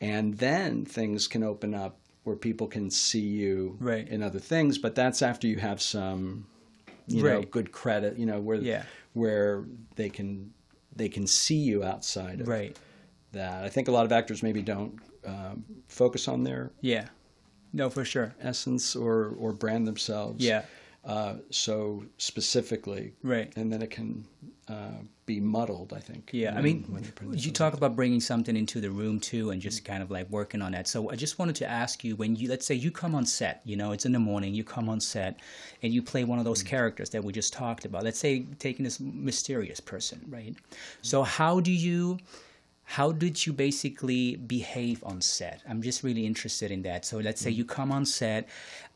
[0.00, 4.06] and then things can open up where people can see you Right.
[4.08, 6.46] in other things but that's after you have some
[7.08, 8.82] you know good credit you know where Yeah.
[9.14, 9.64] where
[9.96, 10.52] they can
[10.94, 12.76] they can see you outside of Right.
[13.32, 14.94] that i think a lot of actors maybe don't
[15.26, 17.08] um, focus on their Yeah.
[17.72, 18.34] No, for sure.
[18.40, 20.62] essence or or brand themselves Yeah.
[21.04, 23.52] uh, so specifically Right.
[23.56, 24.24] and then it can
[24.68, 24.90] uh,
[25.26, 27.04] be muddled i think Yeah, I mean, when
[27.38, 30.62] you talk about bringing something into the room too, and just kind of like working
[30.62, 30.88] on that.
[30.88, 33.60] So I just wanted to ask you, when you let's say you come on set,
[33.64, 35.40] you know, it's in the morning, you come on set,
[35.82, 38.04] and you play one of those characters that we just talked about.
[38.04, 40.54] Let's say taking this mysterious person, right?
[41.02, 42.18] So how do you?
[42.90, 45.60] How did you basically behave on set?
[45.68, 47.04] I'm just really interested in that.
[47.04, 47.74] So let's say you mm-hmm.
[47.74, 48.48] come on set,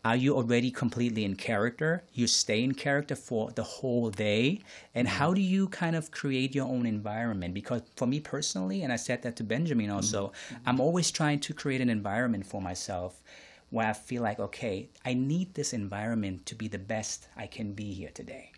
[0.03, 2.03] are you already completely in character?
[2.15, 4.63] You stay in character for the whole day?
[4.95, 5.19] And mm-hmm.
[5.19, 7.53] how do you kind of create your own environment?
[7.53, 9.97] Because for me personally, and I said that to Benjamin mm-hmm.
[9.97, 10.33] also,
[10.65, 13.23] I'm always trying to create an environment for myself
[13.69, 17.75] where I feel like, okay, I need this environment to be the best I can
[17.75, 18.53] be here today.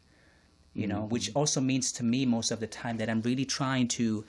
[0.74, 3.86] You know, which also means to me most of the time that I'm really trying
[3.88, 4.24] to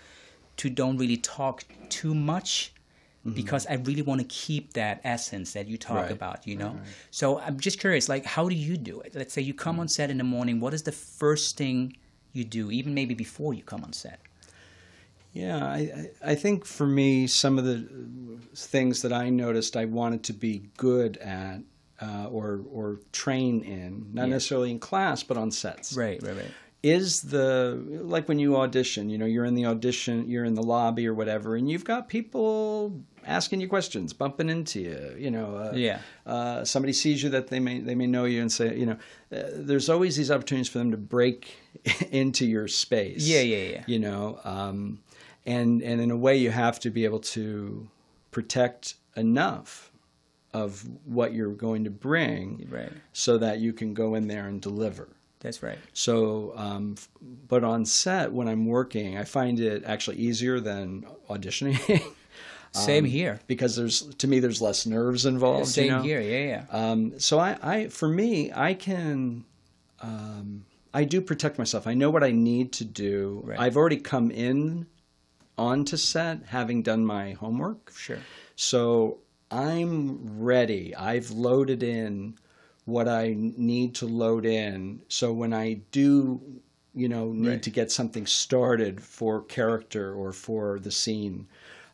[0.58, 2.72] to don't really talk too much
[3.34, 6.12] because I really want to keep that essence that you talk Right.
[6.12, 6.80] about, you know.
[7.10, 9.16] So I'm just curious, like, how do you do it?
[9.16, 10.60] Let's say you come on set in the morning.
[10.60, 11.98] What is the first thing
[12.34, 14.20] you do, even maybe before you come on set?
[15.34, 17.90] Yeah, I, I I think for me, some of the
[18.56, 21.60] things that I noticed I wanted to be good at
[22.02, 24.36] uh, or or train in, not Yeah.
[24.36, 25.94] necessarily in class, but on sets.
[25.98, 26.52] Right, right, right.
[26.88, 30.62] Is the like when you audition, you know, you're in the audition, you're in the
[30.62, 35.56] lobby or whatever, and you've got people asking you questions, bumping into you, you know.
[35.56, 36.00] Uh, Yeah.
[36.28, 38.98] Uh, somebody sees you that they may they may know you and say, you know,
[39.36, 41.56] uh, there's always these opportunities for them to break
[42.12, 43.26] into your space.
[43.28, 43.84] Yeah, yeah, yeah.
[43.88, 45.00] You know, um,
[45.46, 47.88] and and in a way, you have to be able to
[48.30, 49.92] protect enough
[50.54, 52.92] of what you're going to bring, Right.
[53.12, 55.08] so that you can go in there and deliver.
[55.40, 55.78] That's right.
[55.94, 62.02] So, um, but on set when I'm working, I find it actually easier than auditioning
[62.76, 63.40] Same here.
[63.48, 65.68] because there's to me there's less nerves involved.
[65.68, 66.02] Same you know?
[66.02, 66.22] here.
[66.22, 66.66] Yeah, yeah.
[66.72, 69.46] Um, so I, I, for me, I can,
[70.02, 71.88] um, I do protect myself.
[71.88, 73.42] I know what I need to do.
[73.46, 73.60] Right.
[73.60, 74.88] I've already come in
[75.58, 77.92] onto set having done my homework.
[77.96, 78.20] Sure.
[78.56, 79.20] So
[79.52, 80.96] I'm ready.
[80.96, 82.38] I've loaded in
[82.86, 85.02] what I need to load in.
[85.08, 86.42] So when I do,
[86.94, 87.64] you know, need Right.
[87.64, 91.48] to get something started for character or for the scene,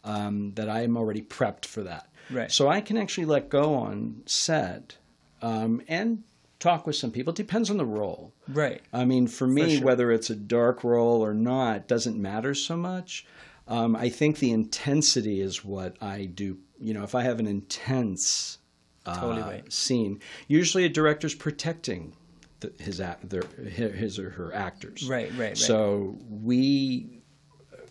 [0.03, 2.09] um, that I am already prepped for that.
[2.29, 2.51] Right.
[2.51, 4.97] So I can actually let go on set
[5.41, 6.23] um, and
[6.59, 7.31] talk with some people.
[7.33, 8.33] It depends on the role.
[8.47, 8.81] Right.
[8.93, 9.85] I mean, for me, sure.
[9.85, 13.25] whether it's a dark role or not doesn't matter so much.
[13.67, 16.57] Um, I think the intensity is what I do.
[16.79, 18.57] You know, if I have an intense
[19.05, 19.73] uh, Totally right.
[19.73, 22.13] scene, usually a director's protecting
[22.59, 25.07] the, his act, their, his or her actors.
[25.09, 25.57] Right, right, right.
[25.57, 27.21] So we,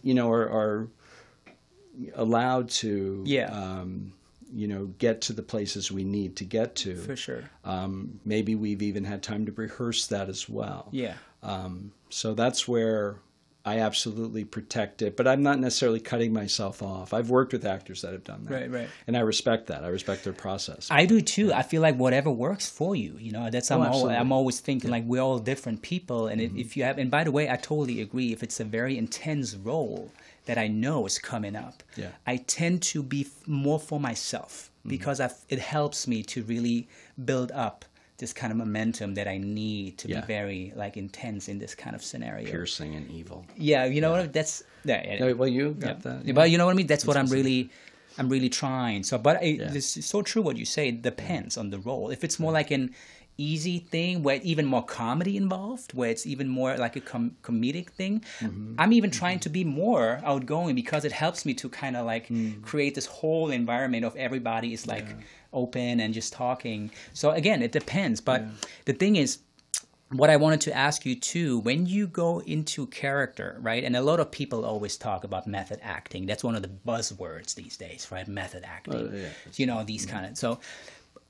[0.03, 0.89] you know, are, are
[2.15, 3.51] allowed to, Yeah.
[3.53, 4.13] um,
[4.53, 6.97] you know, get to the places we need to get to.
[6.97, 7.45] For sure.
[7.65, 10.89] Um, maybe we've even had time to rehearse that as well.
[10.91, 11.15] Yeah.
[11.43, 13.17] Um, so that's where
[13.65, 17.13] I absolutely protect it, but I'm not necessarily cutting myself off.
[17.13, 18.53] I've worked with actors that have done that.
[18.55, 18.89] Right, right.
[19.07, 19.85] And I respect that.
[19.85, 20.89] I respect their process.
[20.91, 21.53] I do too.
[21.53, 24.13] I feel like whatever works for you, you know, that's Oh, I'm, always.
[24.13, 24.21] Mm-hmm.
[24.21, 27.23] I'm always thinking like we're all different people, and if if you have, and by
[27.25, 28.33] the way, I totally agree.
[28.33, 30.11] If it's a very intense role
[30.47, 32.07] that I know is coming up, Yeah.
[32.07, 32.31] Mm-hmm.
[32.33, 36.89] I tend to be f- more for myself because I've, it helps me to really
[37.23, 37.85] build up
[38.21, 40.21] this kind of momentum that I need to Yeah.
[40.21, 42.47] be very like intense in this kind of scenario.
[42.49, 43.45] Piercing and evil.
[43.57, 44.33] Yeah, you know what?
[44.33, 45.19] That's yeah, yeah.
[45.21, 45.95] No, well, you got Yeah.
[46.07, 46.19] that.
[46.27, 46.87] Yeah, But you know what I mean?
[46.87, 47.71] That's, what I'm really,
[48.19, 49.03] I'm really trying.
[49.05, 49.73] So, but it, Yeah.
[49.79, 50.89] it's so true what you say.
[50.89, 52.11] It depends on the role.
[52.17, 52.85] If it's more like an
[53.51, 57.89] easy thing where even more comedy involved, where it's even more like a com- comedic
[57.99, 58.75] thing, Mm-hmm.
[58.81, 62.27] I'm even trying to be more outgoing because it helps me to kind of like
[62.29, 62.63] Mm.
[62.71, 65.09] create this whole environment of everybody is like
[65.53, 66.91] open and just talking.
[67.21, 68.21] So again, it depends.
[68.21, 68.41] But
[68.85, 69.39] the thing is,
[70.21, 73.83] what I wanted to ask you too, when you go into character, right?
[73.87, 76.27] And a lot of people always talk about method acting.
[76.29, 78.27] That's one of the buzzwords these days, right?
[78.27, 78.95] Method acting.
[79.13, 79.29] Oh, yeah.
[79.61, 80.33] You know, these kind of.
[80.37, 80.59] So,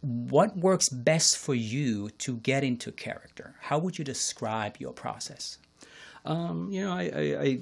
[0.03, 3.55] what works best for you to get into character?
[3.61, 5.59] How would you describe your process?
[6.25, 7.59] Um, you know, I, I, I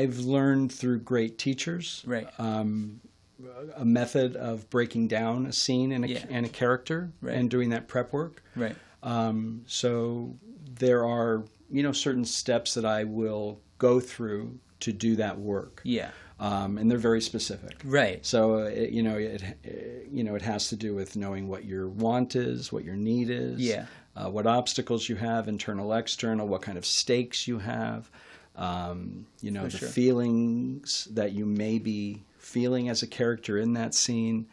[0.00, 2.28] I've learned through great teachers Right.
[2.38, 6.24] a method of breaking down a scene and a, Yeah.
[6.28, 7.36] and a character Right.
[7.36, 8.42] and doing that prep work.
[8.56, 8.76] right.
[9.02, 10.36] Um, so
[10.74, 15.80] there are you know certain steps that I will go through to do that work.
[15.84, 16.10] Yeah.
[16.40, 17.80] Um, and they're very specific.
[17.84, 18.24] Right.
[18.24, 19.70] So uh, it, you know it uh,
[20.10, 23.28] you know it has to do with knowing what your want is, what your need
[23.30, 23.86] is, Yeah.
[24.16, 28.08] uh, what obstacles you have, internal, external, what kind of stakes you have,
[28.54, 29.88] um, you know For the sure.
[29.88, 34.46] feelings that you may be feeling as a character in that scene,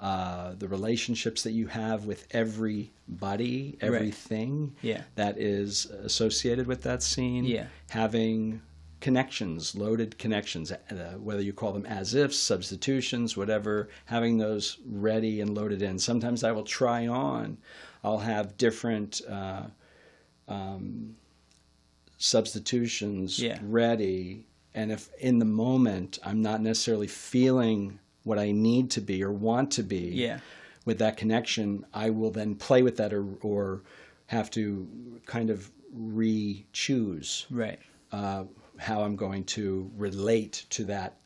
[0.00, 5.02] uh, the relationships that you have with everybody, everything Yeah.
[5.14, 7.66] that is associated with that scene, Yeah.
[7.90, 8.62] having
[9.00, 15.40] connections, loaded connections, uh, whether you call them as ifs, substitutions, whatever, having those ready
[15.40, 15.98] and loaded in.
[15.98, 17.58] Sometimes I will try on,
[18.02, 19.64] I'll have different uh,
[20.48, 21.16] um,
[22.18, 23.58] substitutions Yeah.
[23.62, 24.46] ready.
[24.74, 29.32] And if in the moment I'm not necessarily feeling what I need to be or
[29.32, 30.40] want to be Yeah.
[30.84, 33.82] with that connection, I will then play with that or, or
[34.26, 34.88] have to
[35.26, 37.78] kind of re choose Right.
[38.12, 38.44] uh,
[38.78, 41.16] how I'm going to relate to that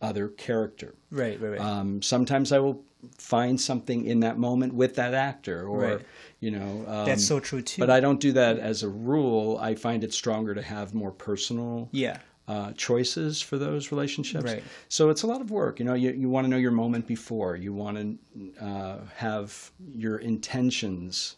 [0.00, 0.94] other character.
[1.10, 1.40] Right.
[1.40, 1.50] Right.
[1.52, 1.60] Right.
[1.60, 2.84] Um, sometimes I will
[3.16, 6.00] find something in that moment with that actor or Right.
[6.40, 7.80] you know um, That's so true too.
[7.80, 11.12] but i don't do that as a rule i find it stronger to have more
[11.12, 14.44] personal yeah, uh, choices for those relationships.
[14.52, 14.62] Right.
[14.88, 15.78] So it's a lot of work.
[15.78, 17.56] You know, you, you want to know your moment before.
[17.56, 21.36] You want to uh, have your intentions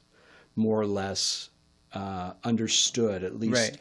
[0.54, 1.50] more or less
[1.92, 3.78] uh, understood, at least right,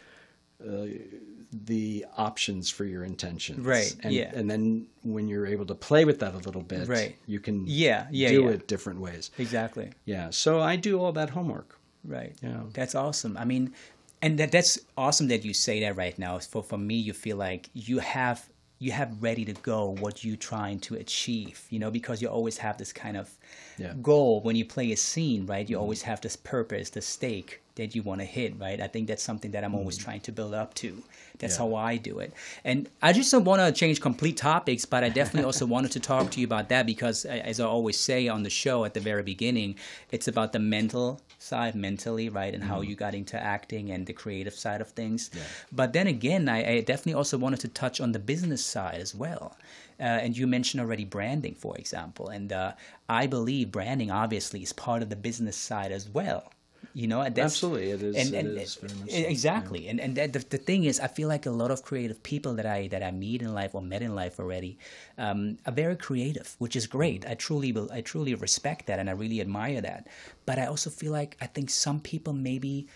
[0.61, 3.65] the options for your intentions.
[3.65, 4.31] Right, And, yeah.
[4.33, 7.15] And then when you're able to play with that a little bit, Right.
[7.25, 8.49] you can Yeah, yeah, do yeah.
[8.51, 9.31] it different ways.
[9.37, 9.91] exactly.
[10.05, 10.29] Yeah.
[10.29, 11.79] So I do all that homework.
[12.03, 12.35] Right.
[12.41, 12.63] Yeah.
[12.73, 13.35] That's awesome.
[13.37, 13.73] I mean,
[14.21, 16.39] and that that's awesome that you say that right now.
[16.39, 20.37] For for me, you feel like you have you have ready to go what you're
[20.37, 21.65] trying to achieve.
[21.69, 23.29] You know, because you always have this kind of
[23.77, 23.93] Yeah.
[24.01, 25.67] goal when you play a scene, right?
[25.69, 25.81] You mm-hmm.
[25.83, 28.79] always have this purpose, the stake that you want to hit, right?
[28.79, 31.01] I think that's something that I'm always trying to build up to.
[31.39, 31.63] That's Yeah.
[31.63, 32.31] how I do it.
[32.63, 35.99] And I just don't want to change complete topics, but I definitely also wanted to
[35.99, 38.99] talk to you about that because, as I always say on the show at the
[38.99, 39.75] very beginning,
[40.11, 42.53] it's about the mental side, mentally, right?
[42.53, 45.31] And how you got into acting and the creative side of things.
[45.71, 49.15] But then again, I, I definitely also wanted to touch on the business side as
[49.15, 49.55] well.
[49.99, 52.27] Uh, and you mentioned already branding, for example.
[52.27, 52.73] And uh,
[53.07, 56.51] I believe branding obviously is part of the business side as well.
[56.93, 59.29] You know, and that's, Absolutely, it is- And, it and, is very much e- so,
[59.29, 59.87] exactly.
[59.89, 62.53] And and that, the, the thing is, I feel like a lot of creative people
[62.55, 64.79] that I that I meet in life or met in life already
[65.17, 67.25] um, are very creative, which is great.
[67.27, 70.07] I truly I truly respect that, and I really admire that.
[70.47, 72.87] But I also feel like I think some people maybe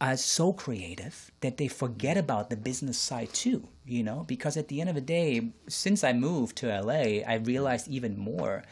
[0.00, 4.24] are so creative that they forget about the business side too, you know?
[4.26, 8.16] Because at the end of the day, since I moved to LA, I realized even
[8.18, 8.62] more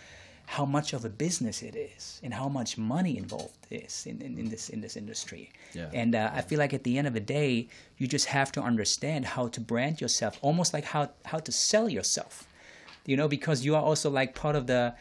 [0.57, 4.39] how much of a business it is and how much money involved is in, in,
[4.39, 5.51] in this in this industry.
[5.75, 5.91] Yeah.
[6.01, 8.61] And uh, I feel like at the end of the day, you just have to
[8.63, 12.47] understand how to brand yourself, almost like how how to sell yourself.
[13.05, 14.95] You know, because you are also like part of the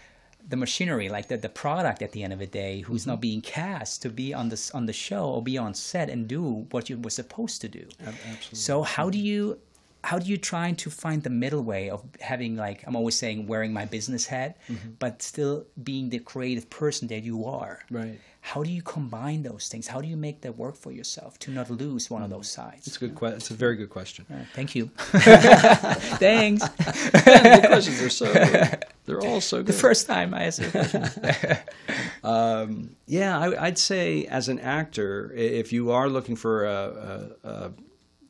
[0.50, 3.12] the machinery, like the, the product at the end of the day, who's Mm-hmm.
[3.12, 6.28] now being cast to be on this on the show or be on set and
[6.28, 7.86] do what you were supposed to do.
[8.00, 8.58] Absolutely.
[8.68, 9.60] So how do you
[10.04, 13.48] how do you try to find the middle way of having like I'm always saying
[13.48, 14.92] wearing my business hat, Mm-hmm.
[15.00, 17.80] but still being the creative person that you are?
[17.92, 18.20] Right.
[18.42, 19.88] How do you combine those things?
[19.88, 22.84] How do you make that work for yourself to not lose one of those sides?
[22.86, 22.88] Mm.
[22.88, 23.16] It's a good.
[23.16, 23.38] question.
[23.38, 24.26] it's a very good question.
[24.54, 24.86] Thank you.
[26.18, 26.64] Thanks.
[26.64, 28.32] the questions are so.
[28.34, 28.86] Good.
[29.06, 29.68] They're all so good.
[29.68, 31.04] The first time I asked a question.
[33.10, 37.72] Yeah, I, I'd say as an actor, if you are looking for a, a, a,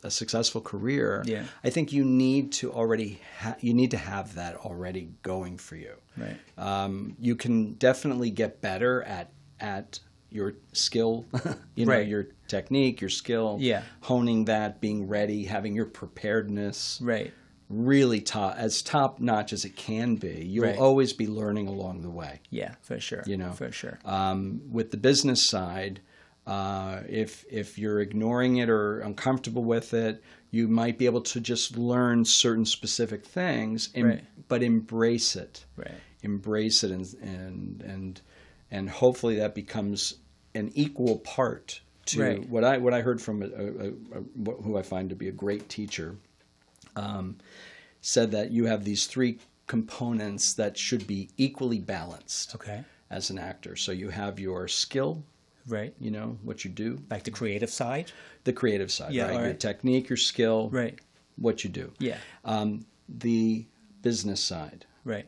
[0.04, 1.46] a successful career, Yeah.
[1.64, 5.76] I think you need to already ha- you need to have that already going for
[5.76, 5.94] you.
[6.16, 6.38] Right.
[6.58, 11.26] Um, you can definitely get better at at your skill,
[11.76, 12.08] you know, Right.
[12.08, 13.82] your technique, your skill, Yeah.
[14.02, 17.34] honing that, being ready, having your preparedness right.
[17.70, 20.46] really top as top notch as it can be.
[20.46, 20.78] You'll Right.
[20.78, 23.24] always be learning along the way Yeah, for sure.
[23.26, 24.00] you know for sure.
[24.06, 26.02] um, with the business side
[26.48, 31.42] uh, if if you're ignoring it or uncomfortable with it you might be able to
[31.42, 34.24] just learn certain specific things and, Right.
[34.48, 35.92] but embrace it Right.
[36.24, 38.22] embrace it and and and
[38.72, 40.16] and hopefully that becomes
[40.56, 42.50] an equal part to Right.
[42.50, 45.28] what I what I heard from a, a, a, a- who I find to be
[45.28, 46.16] a great teacher
[46.96, 47.38] um,
[48.02, 52.84] said that you have these three components that should be equally balanced Okay.
[53.10, 53.76] as an actor.
[53.76, 55.24] So you have your skill,
[55.68, 55.94] Right.
[56.00, 58.12] you know, what you do, Like the creative side.
[58.46, 59.36] the creative side, Yeah, right?
[59.36, 60.98] all Your technique, your skill, Right.
[61.36, 61.92] what you do.
[62.00, 62.18] Yeah.
[62.46, 63.66] Um, the
[64.02, 65.28] business side Right.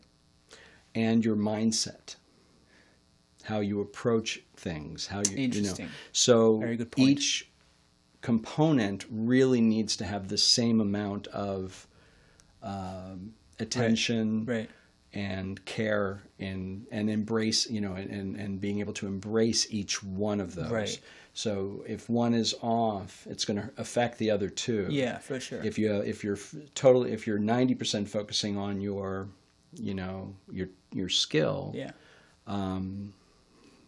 [0.96, 2.16] and your mindset.
[3.44, 5.44] How you approach things, how you, you know.
[5.44, 5.90] Interesting.
[6.12, 7.10] So Very good point.
[7.10, 7.50] each
[8.22, 11.88] component really needs to have the same amount of
[12.62, 14.70] um, attention, Right.
[15.14, 20.40] And care and and embrace you know and and being able to embrace each one
[20.40, 21.00] of those Right.
[21.34, 25.64] so if one is off it's going to affect the other two Yeah, for sure.
[25.64, 26.38] if you if you're
[26.76, 29.30] totally if you're 90% focusing on your
[29.74, 31.92] you know your your skill yeah.
[32.48, 33.14] um,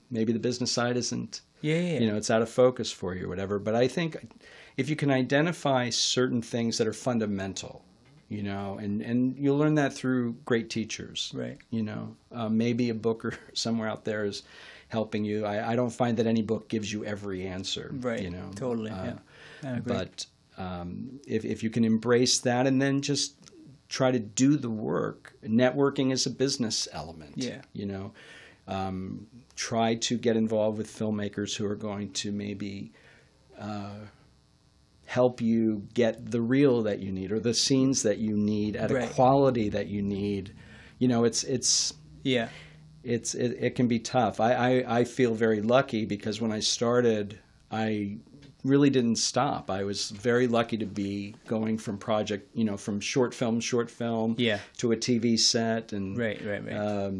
[0.10, 2.00] maybe the business side isn't Yeah, yeah, yeah.
[2.00, 4.17] you know it's out of focus for you or whatever but i think
[4.78, 7.84] if you can identify certain things that are fundamental
[8.32, 11.58] you know and and you'll learn that through great teachers Right.
[11.69, 14.44] you know uh, maybe a book or somewhere out there is
[14.88, 18.21] helping you I, I don't find that any book gives you every answer Right.
[18.21, 18.90] you know Totally.
[18.92, 19.19] Uh, yeah.
[19.63, 19.94] I agree.
[19.96, 20.25] but
[20.58, 23.36] um, if, if you can embrace that and then just
[23.90, 27.62] try to do the work networking is a business element Yeah.
[27.73, 28.13] you know
[28.67, 32.92] um, try to get involved with filmmakers who are going to maybe
[33.60, 33.96] uh,
[35.18, 35.62] help you
[35.94, 39.10] get the reel that you need or the scenes that you need at Right.
[39.10, 40.54] a quality that you need
[41.00, 41.94] you know it's it's
[42.24, 42.48] yeah.
[43.04, 44.40] it's it, it can be tough.
[44.40, 47.40] I, I I feel very lucky because when I started,
[47.72, 48.18] I
[48.64, 49.72] really didn't stop.
[49.72, 53.90] I was very lucky to be going from project, you know, from short film, short
[53.90, 54.60] film, Yeah.
[54.78, 56.76] to a TV set, and Right, right, right.
[56.76, 57.16] um,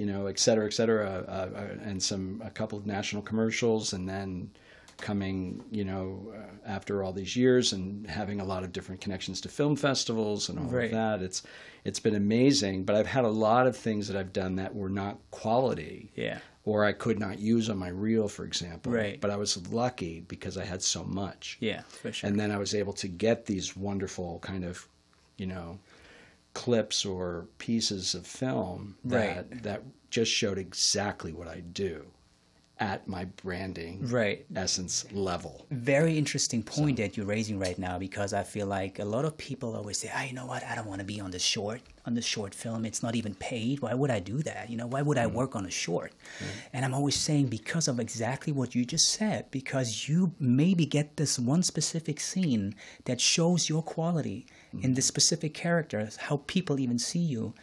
[0.00, 3.92] you know, et cetera, et cetera, uh, uh, and some a couple of national commercials,
[3.92, 4.50] and then
[4.98, 9.40] coming, you know, uh, after all these years and having a lot of different connections
[9.42, 10.86] to film festivals and all Right.
[10.86, 11.22] of that.
[11.22, 11.42] It's
[11.84, 14.88] it's been amazing, but I've had a lot of things that I've done that were
[14.88, 16.40] not quality yeah.
[16.64, 18.90] or I could not use on my reel, for example.
[18.92, 19.20] Right.
[19.20, 21.58] But I was lucky because I had so much.
[21.60, 22.28] Yeah, for sure.
[22.28, 24.88] And then I was able to get these wonderful kind of,
[25.36, 25.78] you know,
[26.54, 29.62] clips or pieces of film that Right.
[29.62, 32.06] that just showed exactly what I do
[32.78, 34.44] at my branding Right.
[34.54, 35.66] essence level.
[35.70, 39.38] Very interesting point that you're raising right now because I feel like a lot of
[39.38, 40.62] people always say, "Ah, you know what?
[40.64, 42.84] I don't want to be on the short on the short film.
[42.84, 43.80] It's not even paid.
[43.80, 44.70] Why would I do that?
[44.70, 46.12] You know, why would I work on a short?"
[46.72, 51.16] And I'm always saying because of exactly what you just said, because you maybe get
[51.16, 52.74] this one specific scene
[53.06, 54.46] that shows your quality
[54.82, 57.54] in the specific characters, how people even see you,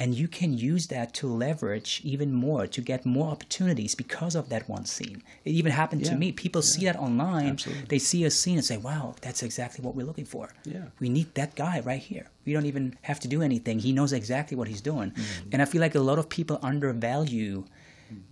[0.00, 4.48] and you can use that to leverage even more to get more opportunities because of
[4.48, 5.22] that one scene.
[5.44, 6.32] It even happened to me.
[6.32, 7.50] People see that online.
[7.50, 7.84] Absolutely.
[7.88, 10.50] They see a scene and say, "Wow, that's exactly what we're looking for.
[10.64, 10.86] Yeah.
[11.00, 12.26] we need that guy right here.
[12.44, 13.78] We don't even have to do anything.
[13.78, 15.48] He knows exactly what he's doing." Mm-hmm.
[15.52, 17.64] And I feel like a lot of people undervalue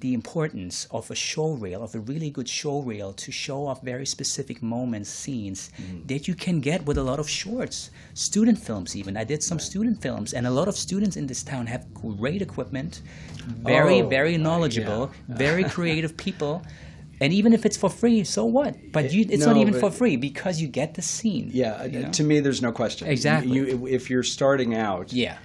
[0.01, 3.83] the importance of a show reel, of a really good show reel, to show off
[3.83, 6.07] very specific moments, scenes Mm-hmm.
[6.07, 8.97] that you can get with a lot of shorts, student films.
[8.97, 11.83] Even I did some student films, and a lot of students in this town have
[11.95, 13.03] great equipment,
[13.47, 15.37] very, Oh, very uh, knowledgeable, yeah.
[15.47, 16.63] very creative people.
[17.23, 18.75] And even if it's for free, so what?
[18.93, 21.51] But you, it's not even for free because you get the scene.
[21.53, 22.11] Yeah, you know?
[22.13, 23.09] to me, there's no question.
[23.09, 23.53] Exactly.
[23.53, 25.37] You, if you're starting out, yeah,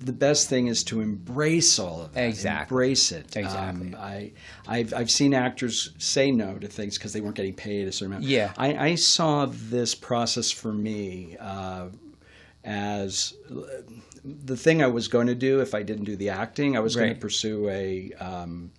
[0.00, 2.24] the best thing is to embrace all of that.
[2.26, 2.74] Exactly.
[2.74, 3.36] Embrace it.
[3.36, 3.94] Exactly.
[3.94, 4.32] Um, I,
[4.66, 8.12] I've, I've seen actors say no to things because they weren't getting paid a certain
[8.14, 8.24] amount.
[8.24, 8.52] Yeah.
[8.56, 11.88] I, I saw this process for me uh,
[12.64, 13.34] as
[14.24, 16.76] the thing I was going to do if I didn't do the acting.
[16.76, 18.70] I was going to pursue a, um,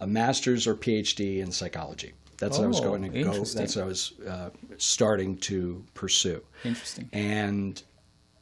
[0.00, 2.12] a master's or PhD in psychology.
[2.38, 3.32] That's what I was Oh, going to go.
[3.32, 6.42] That's what I was uh, starting to pursue.
[6.64, 7.08] interesting.
[7.14, 7.82] And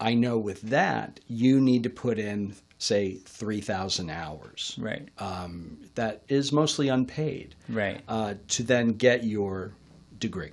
[0.00, 4.76] I know with that, you need to put in, say, 3,000 hours.
[4.78, 9.72] Right, Um, that is mostly unpaid right, uh, to then get your
[10.18, 10.50] degree.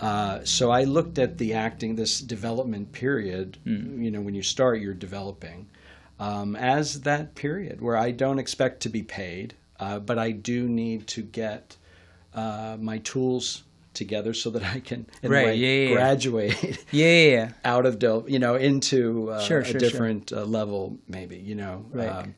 [0.00, 4.80] Uh, so I looked at the acting, this development period, you know, when you start,
[4.80, 5.68] you're developing,
[6.18, 10.68] um, as that period where I don't expect to be paid, uh, but I do
[10.68, 11.76] need to get
[12.34, 13.62] uh, my tools
[13.94, 18.38] together so that I can Right, way, yeah, yeah, graduate yeah, out of Del, you
[18.38, 19.78] know, into uh, Sure, a sure, sure.
[19.80, 21.86] different Uh, level, maybe, you know.
[21.90, 22.08] Right.
[22.08, 22.34] Um,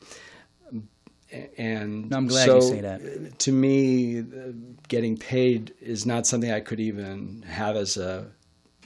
[1.57, 3.01] and No, I'm glad so, you say that.
[3.01, 4.23] uh, To me, uh,
[4.87, 8.27] getting paid is not something I could even have as a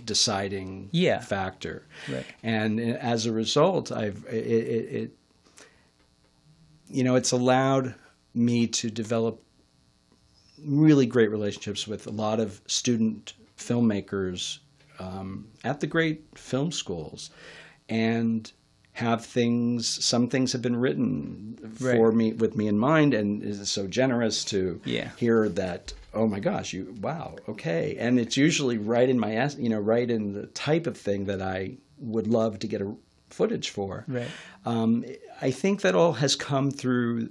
[0.03, 1.19] deciding Yeah.
[1.19, 1.85] factor.
[2.09, 2.25] Right.
[2.41, 5.11] And uh, as a result, I've it, it, it
[6.89, 7.93] you know it's allowed
[8.33, 9.41] me to develop
[10.65, 14.59] really great relationships with a lot of student filmmakers
[14.99, 17.29] um, at the great film schools
[17.89, 18.51] and
[18.93, 23.69] have things some things have been written for me with me in mind and is
[23.69, 25.09] so generous to Yeah.
[25.17, 29.69] hear that oh my gosh you wow okay and it's usually right in my you
[29.69, 32.93] know right in the type of thing that i would love to get a
[33.29, 34.27] footage for Right.
[34.65, 35.05] um,
[35.41, 37.29] i think that all has come through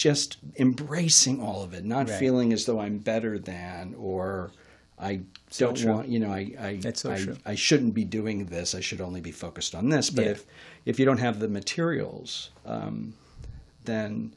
[0.00, 2.18] just embracing all of it not Right.
[2.18, 4.50] feeling as though i'm better than or
[4.98, 5.20] i
[5.50, 5.92] So don't true.
[5.92, 7.26] want you know i I, That's so I.
[7.52, 10.30] I shouldn't be doing this i should only be focused on this but Yeah.
[10.30, 10.46] if
[10.86, 13.12] if you don't have the materials um,
[13.84, 14.32] then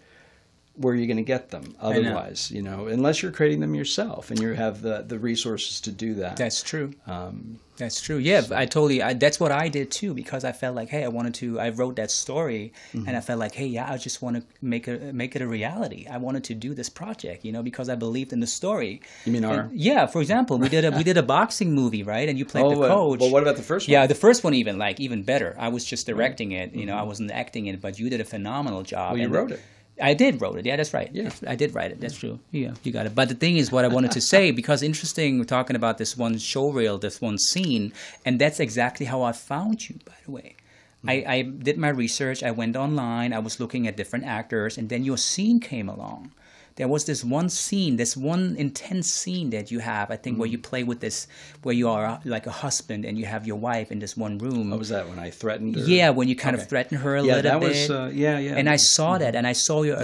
[0.76, 1.76] where are you going to get them know.
[1.89, 5.91] otherwise you know unless you're creating them yourself and you have the the resources to
[5.91, 6.93] do that That's true.
[7.07, 8.17] um, That's true.
[8.17, 9.01] Yeah, I totally.
[9.01, 11.59] I, that's what I did too because I felt like, hey, I wanted to.
[11.59, 13.07] I wrote that story, Mm-hmm.
[13.07, 15.47] and I felt like, hey, yeah, I just want to make it make it a
[15.47, 16.05] reality.
[16.07, 19.01] I wanted to do this project, you know, because I believed in the story.
[19.26, 22.03] You mean our- And- yeah, for example, we did a we did a boxing movie,
[22.03, 22.30] right?
[22.30, 23.19] And you played the coach.
[23.19, 23.93] well, what about the first one?
[23.93, 25.55] Yeah, the first one even like even better.
[25.57, 26.67] I was just directing it.
[26.80, 29.13] You know, I wasn't acting it, but you did a phenomenal job.
[29.13, 29.61] Well, you And wrote it.
[30.01, 30.65] I did wrote it.
[30.65, 31.09] Yeah, that's right.
[31.13, 31.29] Yeah.
[31.47, 32.01] I did write it.
[32.01, 32.39] That's true.
[32.51, 33.13] Yeah, you got it.
[33.13, 36.17] But the thing is, what I wanted to say, because interesting, we're talking about this
[36.17, 37.93] one show reel, this one scene,
[38.25, 39.99] and that's exactly how I found you.
[40.05, 40.55] By the way,
[41.01, 41.09] hmm.
[41.09, 42.41] I, I did my research.
[42.43, 43.33] I went online.
[43.33, 46.31] I was looking at different actors, and then your scene came along.
[46.76, 50.47] There was this one scene, this one intense scene that you have, I think, where
[50.49, 50.53] Mm.
[50.53, 51.28] you play with this,
[51.61, 54.38] where you are uh, like a husband and you have your wife in this one
[54.39, 54.69] room.
[54.71, 55.82] What was that when I threatened her?
[55.82, 56.63] Yeah, when you kind Okay.
[56.63, 57.69] of threaten her a Yeah, little that bit.
[57.69, 58.55] was, uh, yeah, yeah.
[58.57, 59.97] And I saw that, and I saw your,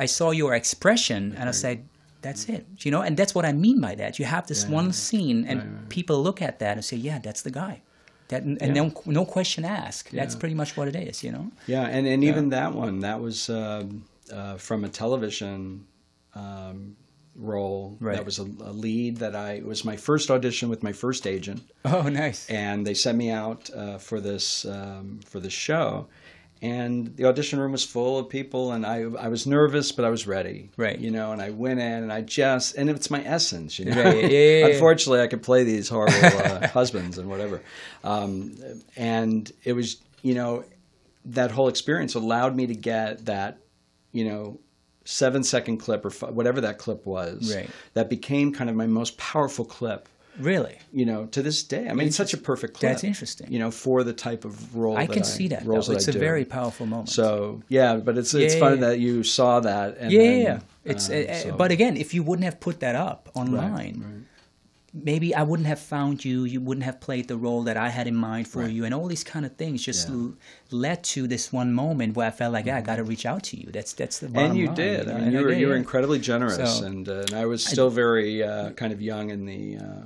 [0.00, 1.84] I saw your expression, and I said,
[2.22, 3.02] "That's it," you know.
[3.02, 4.18] And that's what I mean by that.
[4.18, 7.50] You have this one scene, and people look at that and say, "Yeah, that's the
[7.50, 7.82] guy."
[8.28, 8.72] That and Yeah.
[8.72, 10.12] no, no question asked.
[10.12, 10.40] That's Yeah.
[10.40, 11.50] pretty much what it is, you know.
[11.66, 15.86] Yeah, and, and even that one, that was um, uh, from a television
[16.34, 16.96] um,
[17.36, 17.96] role.
[18.00, 18.16] Right.
[18.16, 21.26] That was a, a lead that I, it was my first audition with my first
[21.26, 21.62] agent.
[21.84, 22.48] Oh, nice.
[22.50, 26.08] and they sent me out uh, for this um, for this show,
[26.62, 30.10] and the audition room was full of people, and I I was nervous, but I
[30.10, 30.98] was ready, Right.
[30.98, 34.02] You know, and I went in, and I just and it's my essence, you know.
[34.02, 34.66] Right, yeah, yeah, yeah.
[34.74, 37.62] Unfortunately, I could play these horrible uh, husbands and whatever,
[38.04, 38.54] um,
[38.96, 40.64] and it was you know
[41.24, 43.58] that whole experience allowed me to get that
[44.12, 44.58] you know
[45.04, 47.68] seven second clip or f- whatever that clip was Right.
[47.94, 50.78] that became kind of my most powerful clip Really?
[50.92, 51.88] you know, to this day.
[51.88, 52.92] I mean, it's such a perfect clip.
[52.92, 53.52] That's interesting.
[53.52, 55.66] You know, for the type of role I that can see that.
[55.66, 56.18] roles that It's I a do.
[56.18, 57.08] very powerful moment.
[57.10, 58.88] So yeah, but it's it's Yeah, funny yeah, yeah.
[58.90, 59.96] that you saw that.
[59.98, 60.44] And yeah, then, yeah,
[60.84, 60.92] yeah.
[60.92, 64.24] It's uh, uh, so- but again, if you wouldn't have put that up online, right.
[64.92, 66.44] Maybe I wouldn't have found you.
[66.44, 68.70] You wouldn't have played the role that I had in mind for Right.
[68.72, 70.14] you, and all these kind of things just Yeah.
[70.14, 70.26] Mm-hmm.
[70.72, 73.24] l- led to this one moment where I felt like "Ah, I got to reach
[73.26, 73.70] out to you.
[73.72, 75.08] That's that's the bottom and you line, did.
[75.08, 77.64] I mean, and you were you were incredibly generous, So- and uh, and I was
[77.64, 80.02] still very uh, kind of young in the uh,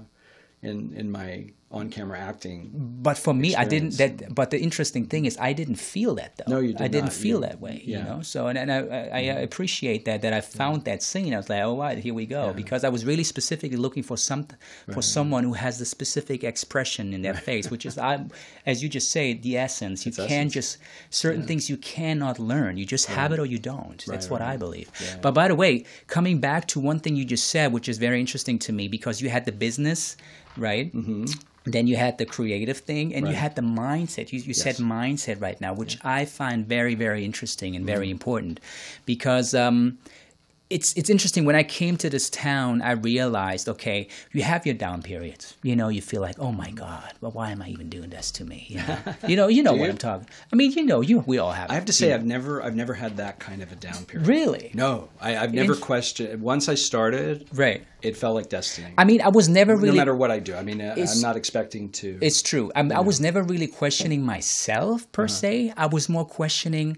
[0.62, 2.70] in in my on camera acting.
[3.06, 3.98] But for me, I didn't.
[3.98, 4.34] That.
[4.34, 6.50] But the interesting thing is, I didn't feel that though.
[6.54, 7.12] No, you did I didn't not.
[7.24, 7.82] feel You- that way.
[7.84, 7.98] yeah.
[7.98, 8.22] You know.
[8.22, 11.34] So and, and I, I, I appreciate that that I found that scene.
[11.34, 12.52] I was like, oh, right, here we go.
[12.52, 14.46] Because I was really specifically looking for some
[14.92, 18.24] for someone who has the specific expression in their face, which is, I,
[18.66, 20.06] as you just say, the essence.
[20.06, 20.54] You It's can't essence.
[20.54, 20.78] just
[21.10, 22.76] certain things you cannot learn.
[22.76, 24.02] You just have it or you don't.
[24.06, 24.88] That's Right, what I believe.
[25.02, 25.16] Yeah.
[25.20, 28.20] But by the way, coming back to one thing you just said, which is very
[28.20, 30.16] interesting to me, because you had the business,
[30.56, 30.94] right?
[30.94, 31.24] Mm-hmm.
[31.64, 34.32] Then you had the creative thing, and you had the mindset.
[34.32, 34.80] You, you said Yes.
[34.80, 34.92] Mm-hmm.
[34.92, 38.60] mindset right now, which I find very, very interesting and very important,
[39.06, 39.98] because um,
[40.76, 41.42] it's it's interesting.
[41.48, 45.56] When I came to this town, I realized, okay, you have your down periods.
[45.62, 48.30] You know, you feel like, oh my God, well, why am I even doing this
[48.32, 48.66] to me?
[48.68, 48.98] You know,
[49.30, 49.88] you know, you know what?
[49.90, 50.28] I'm talking.
[50.52, 51.70] I mean, you know, you we all have.
[51.70, 52.16] I have to say, know.
[52.16, 54.26] I've never I've never had that kind of a down period.
[54.28, 56.42] really No, I, I've never Int- questioned.
[56.42, 57.80] Once I started, right.
[58.02, 58.92] it felt like destiny.
[58.98, 61.14] I mean, I was never really no matter what I do, I mean, I- It's-
[61.16, 62.18] I'm not expecting to.
[62.20, 62.72] It's true.
[62.74, 65.40] I, I was never really questioning myself per Uh-huh.
[65.40, 65.72] se.
[65.76, 66.96] I was more questioning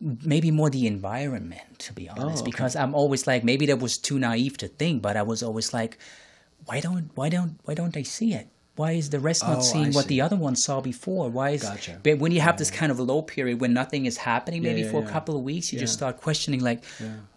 [0.00, 2.50] maybe more the environment, to be honest, Oh, okay.
[2.50, 5.72] because I'm always like maybe that was too naive to think, but I was always
[5.74, 5.98] like,
[6.66, 8.48] why don't why don't why don't they see it?
[8.76, 10.08] Why is the rest Oh, not seeing I what see.
[10.14, 11.28] the other one saw before?
[11.28, 12.00] Why is Gotcha.
[12.02, 14.90] but when you have this kind of low period when nothing is happening, maybe yeah,
[14.90, 16.82] for a couple of weeks, you just start questioning like,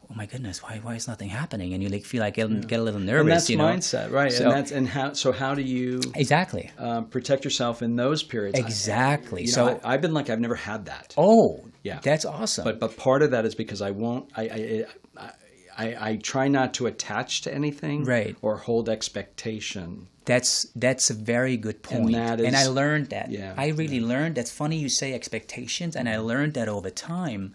[0.10, 1.74] oh my goodness, why why is nothing happening?
[1.74, 3.22] And you like feel like get, get a little nervous.
[3.22, 3.66] and that's you know?
[3.66, 4.32] mindset, right?
[4.32, 5.14] So- and that's and how.
[5.14, 8.60] So how do you exactly, um, protect yourself in those periods?
[8.60, 9.44] I- exactly.
[9.46, 11.14] know, so I, I've been like I've never had that.
[11.18, 12.00] oh Yeah.
[12.04, 12.64] that's awesome.
[12.66, 14.30] But but part of that is because I won't.
[14.36, 14.86] I I,
[15.18, 15.32] I,
[15.76, 18.36] I, I try not to attach to anything, Right.
[18.44, 20.08] or hold expectation.
[20.26, 22.16] That's that's a very good And point.
[22.16, 23.30] that And I learned that.
[23.32, 24.36] Yeah, I really learned.
[24.36, 27.54] That's funny you say expectations, and I learned that over time.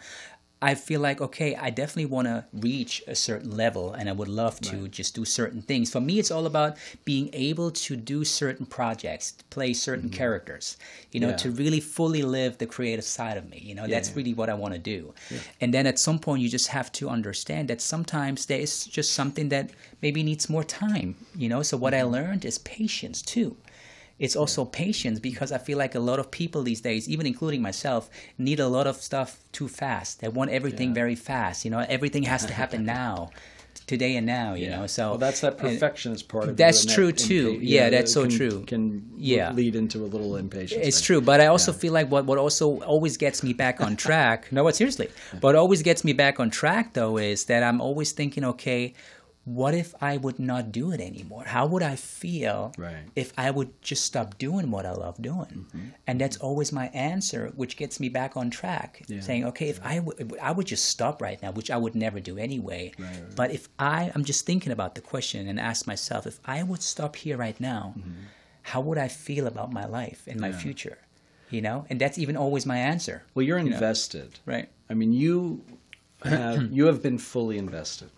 [0.60, 4.26] I feel like okay, I definitely want to reach a certain level, and I would
[4.28, 5.90] love to just do certain things.
[5.92, 10.76] For me, it's all about being able to do certain projects, play certain characters.
[11.12, 11.30] You know, Mm-hmm.
[11.30, 11.36] Yeah.
[11.36, 13.58] to really fully live the creative side of me.
[13.62, 14.16] You know, that's yeah.
[14.16, 15.14] really what I want to do.
[15.60, 19.12] And then at some point, you just have to understand that sometimes there is just
[19.12, 19.70] something that
[20.02, 21.14] maybe needs more time.
[21.36, 22.14] You know, so what Mm-hmm.
[22.14, 23.56] I learned is patience too.
[24.18, 27.62] It's also patience because I feel like a lot of people these days, even including
[27.62, 30.20] myself, need a lot of stuff too fast.
[30.20, 30.94] They want everything Yeah.
[30.94, 31.64] very fast.
[31.64, 33.30] You know, everything has to happen now,
[33.86, 34.54] today and now.
[34.54, 37.12] You know, so well, that's that uh, perfectionist part of it, That's and that true,
[37.12, 37.52] too.
[37.52, 38.64] impa- Yeah, that that's so can- true.
[38.66, 39.52] Can Yeah.
[39.52, 40.84] lead into a little impatience.
[40.86, 41.78] It's I true, but I also Yeah.
[41.78, 44.48] feel like what, what also always gets me back on track.
[44.52, 45.08] no, what seriously?
[45.40, 48.94] What always gets me back on track though is that I'm always thinking, okay,
[49.54, 51.44] what if I would not do it anymore?
[51.46, 53.04] How would I feel Right.
[53.16, 55.66] if I would just stop doing what I love doing?
[56.06, 59.02] And that's always my answer, which gets me back on track.
[59.06, 59.20] Yeah.
[59.20, 62.20] Saying, okay, if I would, I would just stop right now, which I would never
[62.20, 62.92] do anyway.
[62.98, 63.36] Right, right.
[63.36, 66.82] But if I, I'm just thinking about the question and ask myself, if I would
[66.82, 67.94] stop here right now,
[68.62, 70.56] how would I feel about my life and my Mm-hmm.
[70.58, 70.62] Yeah.
[70.62, 70.98] future?
[71.50, 73.22] You know, and that's even always my answer.
[73.34, 73.76] Well, you're you know.
[73.76, 74.30] invested.
[74.44, 74.68] Right.
[74.90, 75.64] I mean, you
[76.22, 78.10] have, you have been fully invested.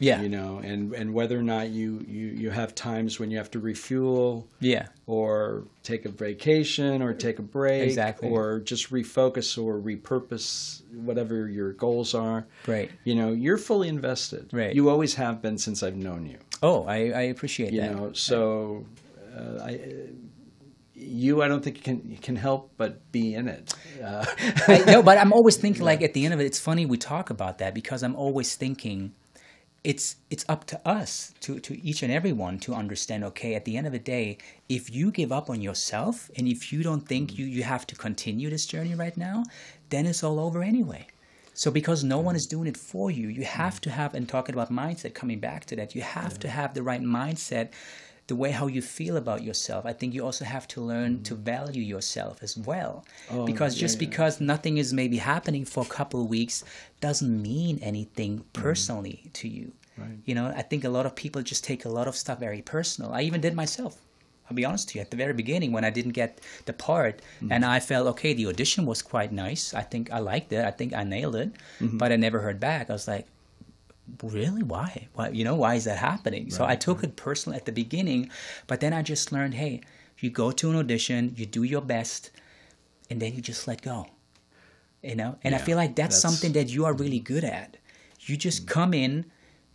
[0.00, 0.22] Yeah.
[0.22, 3.50] You know, and and whether or not you you you have times when you have
[3.52, 4.86] to refuel Yeah.
[5.06, 8.28] or take a vacation or take a break Exactly.
[8.28, 12.46] or just refocus or repurpose whatever your goals are.
[12.66, 12.90] Right.
[13.04, 14.48] You know, you're fully invested.
[14.52, 14.74] Right.
[14.74, 16.38] You always have been since I've known you.
[16.62, 17.90] Oh, I, I appreciate You that.
[17.90, 18.84] You know, so
[19.36, 19.80] uh, I.
[21.00, 23.72] You, I don't think can you can help but be in it.
[24.02, 24.24] Uh,
[24.66, 26.96] I, no, but I'm always thinking like at the end of it, it's funny we
[26.98, 29.12] talk about that because I'm always thinking
[29.84, 33.24] it's it's up to us to to each and everyone to understand.
[33.24, 36.72] Okay, at the end of the day, if you give up on yourself and if
[36.72, 37.42] you don't think mm-hmm.
[37.42, 39.44] you you have to continue this journey right now,
[39.90, 41.06] then it's all over anyway.
[41.54, 42.56] So because no one is mm-hmm.
[42.56, 43.82] doing it for you, you have mm-hmm.
[43.82, 45.14] to have and talking about mindset.
[45.14, 47.70] Coming back to that, you have to have the right mindset
[48.28, 49.84] the way how you feel about yourself.
[49.86, 53.04] I think you also have to learn to value yourself as well.
[53.30, 54.06] Oh, because yeah, just yeah.
[54.08, 56.62] because nothing is maybe happening for a couple of weeks
[57.00, 58.62] doesn't mean anything Mm-hmm.
[58.62, 59.72] personally to you.
[60.26, 62.62] You know, I think a lot of people just take a lot of stuff very
[62.62, 63.12] personal.
[63.12, 63.94] I even did myself.
[64.48, 67.14] I'll be honest with you, at the very beginning when I didn't get the part
[67.20, 67.50] Mm-hmm.
[67.52, 69.74] and I felt, okay, the audition was quite nice.
[69.74, 70.64] I think I liked it.
[70.64, 71.50] I think I nailed it.
[71.80, 71.98] Mm-hmm.
[71.98, 72.90] But I never heard back.
[72.90, 73.26] I was like,
[74.22, 75.08] really why?
[75.14, 76.50] Why you know why is that happening?
[76.50, 78.30] So i took it personal at the beginning
[78.66, 79.80] but then i just learned hey
[80.18, 82.30] you go to an audition you do your best
[83.10, 84.06] and then you just let go
[85.02, 85.38] you know?
[85.44, 87.34] And i feel like that's, that's- something that you are really mm-hmm.
[87.34, 87.76] good at.
[88.20, 88.72] You just mm-hmm.
[88.72, 89.26] come in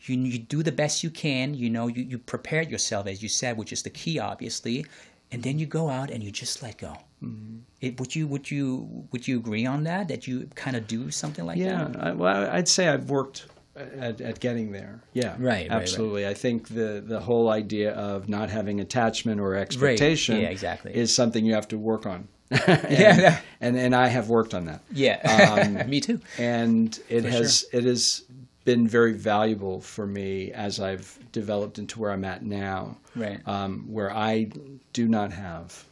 [0.02, 3.30] you, you do the best you can you know you, you prepare yourself as you
[3.30, 4.86] said which is the key obviously
[5.34, 6.96] and then you go out and you just let go.
[7.24, 7.58] Mm-hmm.
[7.82, 11.10] It, would you would you would you agree on that that you kind of do
[11.10, 15.02] something like yeah, that I, well, I'd say I've worked at, at getting there.
[15.14, 15.72] Yeah, Right, right, right.
[15.72, 16.28] absolutely.
[16.28, 20.96] I think the the whole idea of not having attachment or expectation, Yeah, exactly.
[20.96, 22.28] is something you have to work on.
[22.68, 23.40] and, Yeah.
[23.62, 24.82] and and I have worked on that.
[24.92, 28.24] yeah me too and it For has it has
[28.64, 33.40] been very valuable for me as I've developed into where I'm at now, Right.
[33.48, 34.52] Um, where I
[34.94, 35.84] do not have,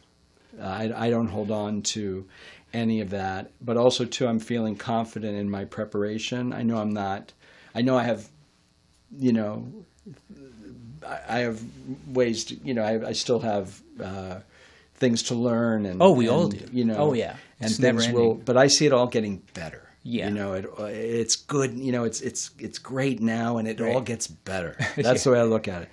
[0.58, 2.26] uh, I, I don't hold on to
[2.72, 6.52] any of that, but also too I'm feeling confident in my preparation.
[6.54, 7.32] I know I'm not,
[7.74, 8.28] I know I have,
[9.18, 9.66] you know,
[11.06, 11.60] I, I have
[12.08, 13.80] ways to, you know, I, I still have.
[14.02, 14.40] Uh,
[14.94, 16.64] Things to learn, and Oh, we all do.
[16.72, 17.34] You know, Oh, yeah.
[17.58, 18.34] and It's never things will.
[18.34, 19.82] But I see it all getting better.
[20.04, 20.28] Yeah.
[20.28, 21.74] you know, it it's good.
[21.74, 24.76] You know, it's it's it's great now, and it all gets better.
[24.96, 25.88] That's the way I look at it.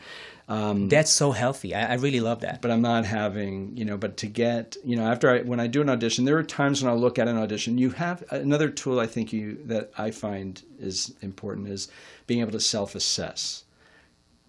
[0.50, 1.76] That's so healthy.
[1.76, 2.62] I, I really love that.
[2.62, 5.68] But I'm not having, you know, but to get, you know, after I when I
[5.68, 7.78] do an audition, there are times when I look at an audition.
[7.78, 11.88] You have another tool I think you that I find is important is
[12.26, 13.64] being able to self-assess.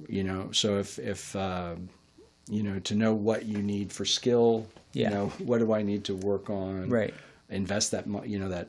[0.09, 1.91] You know, so if if um,
[2.49, 5.09] you know to know what you need for skill, Yeah.
[5.11, 6.89] you know, what do I need to work on?
[6.89, 7.13] Right.
[7.51, 8.69] Invest that, you know, that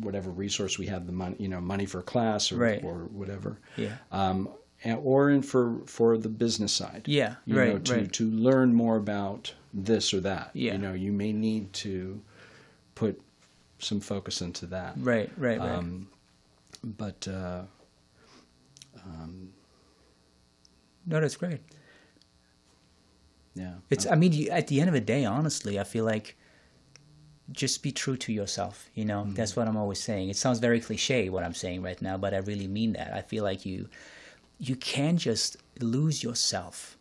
[0.00, 2.82] whatever resource we have, the money, you know, money for class or Right.
[2.82, 3.96] or whatever Yeah.
[4.10, 4.48] um,
[4.84, 7.04] or in for for the business side.
[7.06, 8.12] Yeah, you right, know, to right.
[8.12, 10.50] to learn more about this or that.
[10.54, 10.72] Yeah.
[10.72, 12.20] you know, you may need to
[12.94, 13.20] put
[13.78, 14.94] some focus into that.
[14.98, 15.70] Right, right, right.
[15.70, 16.08] Um,
[16.84, 17.62] but uh,
[21.06, 21.60] no, that's great.
[23.54, 24.06] yeah, It's.
[24.06, 26.36] I mean, you, at the end of the day, honestly, I feel like
[27.50, 28.90] just be true to yourself.
[28.94, 30.28] You know, that's what I'm always saying.
[30.28, 33.14] It sounds very cliche what I'm saying right now, but I really mean that.
[33.14, 33.88] I feel like you
[34.58, 36.96] you can't just lose yourself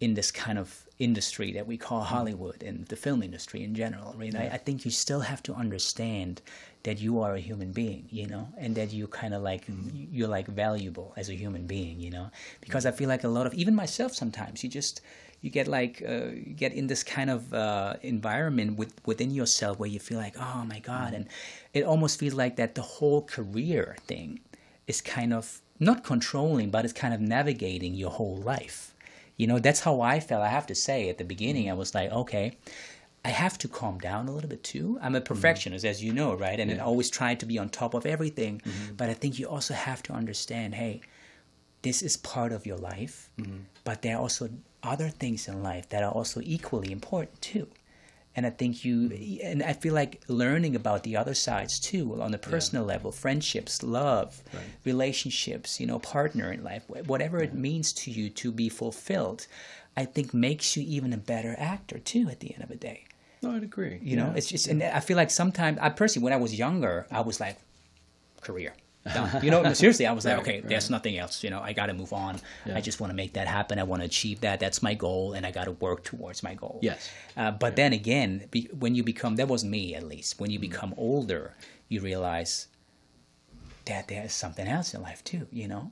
[0.00, 4.14] in this kind of industry that we call Hollywood and the film industry in general.
[4.18, 4.34] Right?
[4.34, 6.42] I, I think you still have to understand
[6.82, 9.64] that you are a human being, you know, and that you kind of like
[10.10, 12.30] you're like valuable as a human being, you know,
[12.60, 15.00] because I feel like a lot of even myself sometimes you just
[15.40, 19.78] you get like uh, you get in this kind of uh, environment with within yourself
[19.78, 21.28] where you feel like oh my god, and
[21.74, 24.40] it almost feels like that the whole career thing
[24.88, 28.94] is kind of not controlling, but it's kind of navigating your whole life.
[29.36, 30.42] You know, that's how I felt.
[30.42, 32.56] I have to say, at the beginning, I was like, okay,
[33.24, 34.98] I have to calm down a little bit too.
[35.02, 35.26] I'm a mm-hmm.
[35.26, 36.58] perfectionist, as you know, right?
[36.58, 38.60] And I always try to be on top of everything.
[38.64, 38.94] Mm-hmm.
[38.96, 41.00] But I think you also have to understand, hey,
[41.82, 43.58] this is part of your life, mm-hmm.
[43.84, 44.50] but there are also
[44.82, 47.68] other things in life that are also equally important too.
[48.34, 49.46] And I think you, mm-hmm.
[49.46, 53.82] and I feel like learning about the other sides too, on a personal level, friendships,
[53.82, 54.42] love,
[54.84, 59.46] relationships, you know, partner in life, wh- whatever it means to you to be fulfilled,
[59.96, 63.04] I think makes you even a better actor too at the end of the day.
[63.42, 63.98] no, I'd agree.
[64.02, 67.06] You know, it's just, and I feel like sometimes, I personally, when I was younger,
[67.10, 67.58] I was like,
[68.40, 68.74] career.
[69.42, 70.68] You know, seriously, I was like, okay, right.
[70.68, 71.42] there's nothing else.
[71.42, 72.40] You know, I got to move on.
[72.64, 72.76] Yeah.
[72.76, 73.78] I just want to make that happen.
[73.78, 74.60] I want to achieve that.
[74.60, 76.78] That's my goal, and I got to work towards my goal.
[76.82, 77.10] Yes.
[77.36, 80.38] Uh, but then again, be, when you become, that was me at least.
[80.40, 80.70] When you Mm-hmm.
[80.70, 81.56] become older,
[81.88, 82.68] you realize
[83.86, 85.46] that there's something else in life too.
[85.50, 85.90] You know,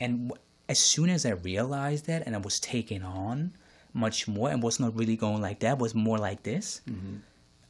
[0.00, 3.52] And w- as soon as I realized that and I was taking on
[3.94, 6.80] much more and was not really going like that, was more like this,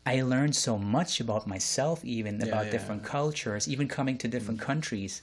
[0.07, 4.61] I learned so much about myself, even about yeah, different cultures, even coming to different
[4.61, 4.65] mm.
[4.65, 5.23] countries.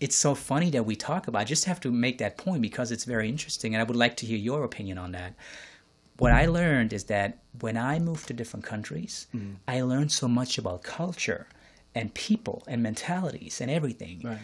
[0.00, 1.40] It's so funny that we talk about.
[1.40, 4.16] I just have to make that point because it's very interesting, and I would like
[4.18, 5.34] to hear your opinion on that.
[6.18, 9.56] What I learned is that when I moved to different countries, mm.
[9.68, 11.46] I learned so much about culture
[11.94, 14.22] and people and mentalities and everything.
[14.24, 14.38] Right.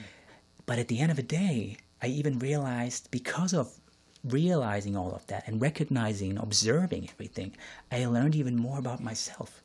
[0.67, 3.81] But at the end of the day, I even realized because of
[4.25, 7.57] realizing all of that and recognizing, observing everything,
[7.93, 9.63] I learned even more about myself.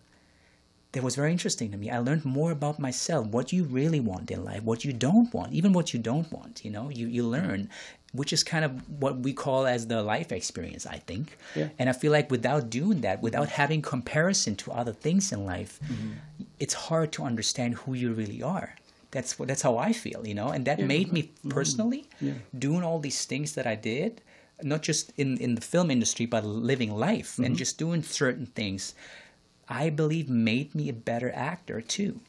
[0.91, 1.91] That was very interesting to me.
[1.91, 5.53] I learned more about myself, what you really want in life, what you don't want,
[5.53, 7.70] even what you don't want, you know, you, you learn,
[8.12, 11.38] which is kind of what we call as the life experience, I think.
[11.55, 11.70] Yeah.
[11.78, 15.80] And I feel like without doing that, without having comparison to other things in life,
[15.84, 16.14] mm-hmm.
[16.60, 18.76] it's hard to understand who you really are.
[19.12, 21.49] That's what that's how I feel, you know, and that made me mm.
[21.49, 22.07] personally
[22.57, 24.22] doing all these things that I did,
[24.64, 28.93] not just in in the film industry, but living life and just doing certain things.
[29.68, 32.20] I believe made me a better actor too,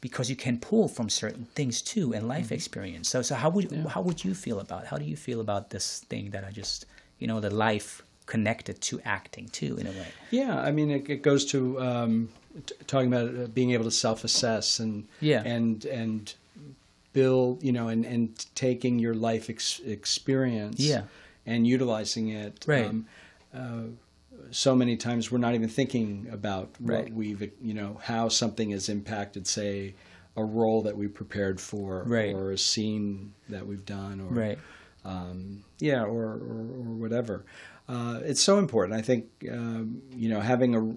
[0.00, 3.08] because you can pull from certain things too and life experience.
[3.10, 6.00] So so how would how would you feel about how do you feel about this
[6.08, 6.86] thing that I just
[7.18, 10.08] you know the life connected to acting too in a way?
[10.30, 12.28] Yeah, I mean, it, it goes to um,
[12.66, 15.42] t- talking about uh, being able to self-assess and Yeah.
[15.44, 16.34] and and
[17.12, 21.02] build, you know, and and taking your life ex- experience, Yeah.
[21.48, 22.64] And utilizing it.
[22.66, 22.86] Right.
[22.86, 23.06] Um,
[23.54, 23.82] uh,
[24.50, 27.04] so many times we're not even thinking about Right.
[27.04, 29.94] what we've, you know, how something has impacted, say,
[30.36, 32.34] a role that we prepared for, Right.
[32.34, 34.58] or a scene that we've done, or Right.
[35.04, 37.44] um, yeah, or, or, or whatever.
[37.88, 38.94] Uh, it's so important.
[38.98, 40.94] I think um, you know having a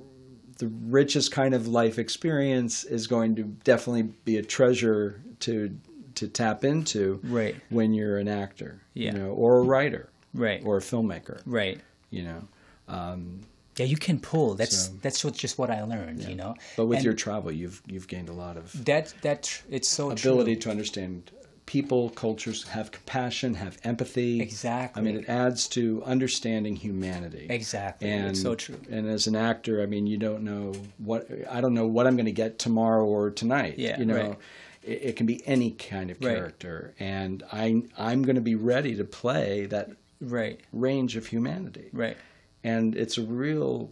[0.58, 5.76] the richest kind of life experience is going to definitely be a treasure to
[6.16, 7.56] to tap into Right.
[7.70, 9.14] when you're an actor, Yeah.
[9.14, 10.62] you know, or a writer, Right.
[10.66, 11.80] or a filmmaker, Right.
[12.10, 12.48] you know.
[12.88, 13.42] Um,
[13.78, 14.56] yeah, you can pull.
[14.56, 16.56] That's So- that's what, just what I learned, you know.
[16.76, 20.12] But with And your travel, you've you've gained a lot of that that it's so
[20.12, 20.62] ability true.
[20.64, 21.32] to understand
[21.66, 24.42] people, cultures, have compassion, have empathy.
[24.42, 25.00] Exactly.
[25.00, 27.48] I mean, it adds to understanding humanity.
[27.50, 28.10] Exactly.
[28.10, 28.76] And It's so true.
[28.90, 32.18] And as an actor, I mean, you don't know what I don't know what I'm
[32.18, 33.76] going to get tomorrow or tonight.
[33.80, 34.38] Yeah, You know, right.
[34.84, 36.36] it, can be any kind of Right.
[36.36, 39.92] character, and I I'm going to be ready to play that
[40.22, 40.60] Right.
[40.72, 41.90] range of humanity.
[41.92, 42.18] Right.
[42.64, 43.90] And it's a real.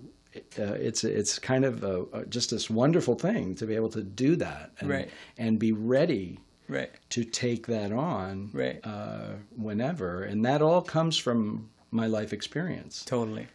[0.60, 4.04] Uh, it's it's kind of a, a, just this wonderful thing to be able to
[4.04, 5.10] do that and, Right.
[5.40, 6.92] and be ready Right.
[7.10, 8.80] to take that on Right.
[8.86, 13.04] uh, whenever, and that all comes from my life experience.
[13.06, 13.48] Totally.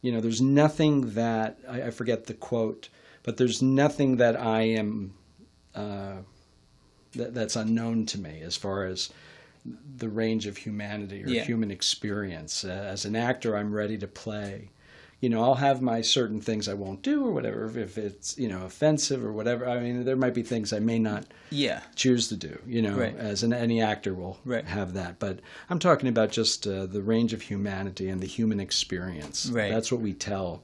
[0.00, 2.88] You know, there's nothing that I, I forget the quote,
[3.24, 5.14] but there's nothing that I am
[5.74, 6.18] uh,
[7.16, 9.10] that, that's unknown to me as far as
[9.96, 11.44] the range of humanity or Yeah.
[11.44, 12.64] human experience.
[12.64, 14.70] Uh, as an actor, I'm ready to play.
[15.20, 18.38] You know, I'll have my certain things I won't do or whatever if, if it's
[18.38, 19.68] you know offensive or whatever.
[19.68, 21.80] I mean, there might be things I may not Yeah.
[21.94, 22.58] choose to do.
[22.66, 23.14] You know, Right.
[23.16, 24.64] as an, any actor will Right.
[24.64, 25.18] have that.
[25.18, 29.50] But I'm talking about just uh, the range of humanity and the human experience.
[29.52, 29.70] Right.
[29.70, 30.62] That's what we tell.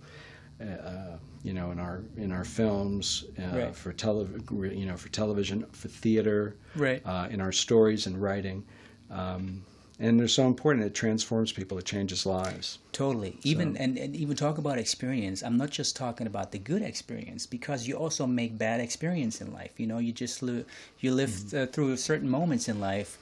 [0.58, 3.76] Uh, you know, in our in our films, uh, Right.
[3.76, 4.26] for tele,
[4.74, 7.02] you know, for television, for theater, Right.
[7.04, 8.64] uh, in our stories and writing,
[9.10, 9.62] um,
[9.98, 10.84] and they're so important.
[10.84, 11.78] It transforms people.
[11.78, 12.78] It changes lives.
[12.92, 13.38] Totally.
[13.44, 15.42] Even and, and even talk about experience.
[15.42, 19.52] I'm not just talking about the good experience because you also make bad experience in
[19.54, 19.80] life.
[19.80, 20.64] You know, you just li-
[21.00, 21.56] you live Mm-hmm.
[21.62, 23.16] uh, through certain moments in life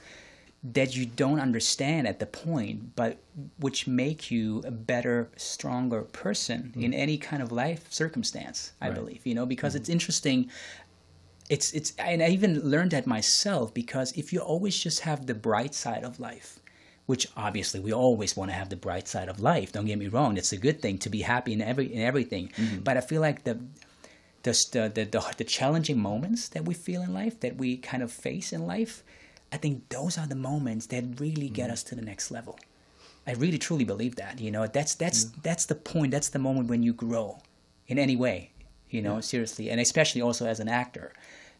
[0.73, 3.19] that you don't understand at the point, but
[3.59, 8.71] which make you a better, stronger person in any kind of life circumstance.
[8.81, 8.89] I Mm-hmm.
[8.89, 8.95] Right.
[8.97, 9.05] Mm-hmm.
[9.05, 9.27] believe.
[9.27, 10.49] You know, because it's interesting
[11.49, 15.35] it's it's and I even learned that myself because if you always just have the
[15.35, 16.59] bright side of life,
[17.05, 19.71] which obviously we always want to have the bright side of life.
[19.71, 22.49] Don't get me wrong; it's a good thing to be happy in every in everything.
[22.57, 22.79] Mm-hmm.
[22.79, 23.59] But I feel like the
[24.43, 24.51] the,
[24.93, 28.51] the the the challenging moments that we feel in life, that we kind of face
[28.51, 29.03] in life,
[29.51, 31.73] I think those are the moments that really get mm-hmm.
[31.73, 32.59] us to the next level.
[33.27, 34.39] I really truly believe that.
[34.39, 35.41] You know, that's that's mm-hmm.
[35.43, 36.11] that's the point.
[36.11, 37.39] That's the moment when you grow
[37.87, 38.51] in any way.
[38.89, 41.11] You know, seriously, and especially also as an actor,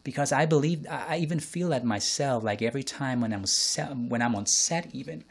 [0.04, 2.44] because I believe I even feel that myself.
[2.44, 5.24] Like every time when I'm set, when I'm on set, even,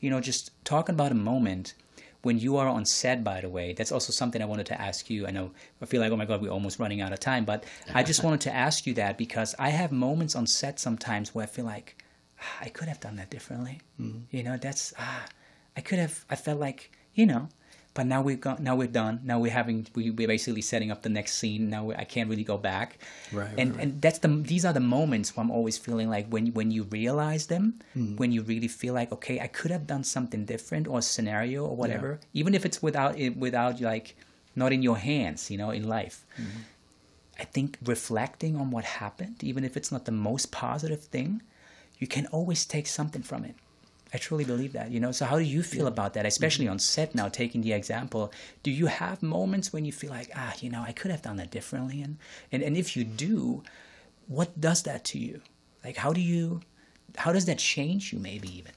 [0.00, 1.74] you know, just talking about a moment
[2.22, 3.24] when you are on set.
[3.24, 5.26] By the way, that's also something I wanted to ask you.
[5.26, 5.50] I know
[5.82, 8.22] I feel like oh my god, we're almost running out of time, but I just
[8.26, 11.64] wanted to ask you that because I have moments on set sometimes where I feel
[11.64, 12.02] like
[12.40, 13.80] "Ah, I could have done that differently.
[14.30, 15.26] You know, that's ah,
[15.76, 16.24] I could have.
[16.30, 17.48] I felt like you know,
[18.00, 19.20] but now we've got now we're done.
[19.30, 21.62] Now we're having we, we're basically setting up the next scene.
[21.74, 22.88] Now we, I can't really go back.
[23.30, 23.82] Right, And right.
[23.82, 26.82] and that's the these are the moments where I'm always feeling like when when you
[27.00, 28.16] realize them, Hmm.
[28.20, 31.76] when you really feel like okay, I could have done something different or scenario or
[31.76, 34.08] whatever, even if it's without it without like
[34.62, 36.16] not in your hands, you know, in life.
[36.40, 36.60] Mm-hmm.
[37.42, 41.30] I think reflecting on what happened, even if it's not the most positive thing,
[42.00, 43.56] you can always take something from it.
[44.12, 45.12] I truly believe that, you know.
[45.12, 46.72] So how do you feel about that, especially Mm-hmm.
[46.72, 48.32] on set now, taking the example?
[48.62, 51.36] Do you have moments when you feel like, ah, you know, I could have done
[51.36, 52.02] that differently?
[52.02, 52.16] And
[52.52, 53.62] and, and if you do,
[54.26, 55.40] what does that to you?
[55.84, 56.60] Like how do you
[57.16, 58.72] how does that change you maybe even?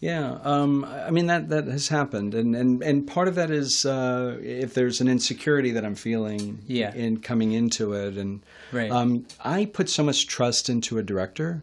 [0.00, 3.86] Yeah, um, I mean that that has happened, and and and part of that is
[3.86, 6.92] uh, if there's an insecurity that I'm feeling Yeah.
[6.94, 8.42] in coming into it, and
[8.72, 8.90] Right.
[8.90, 11.62] um, I put so much trust into a director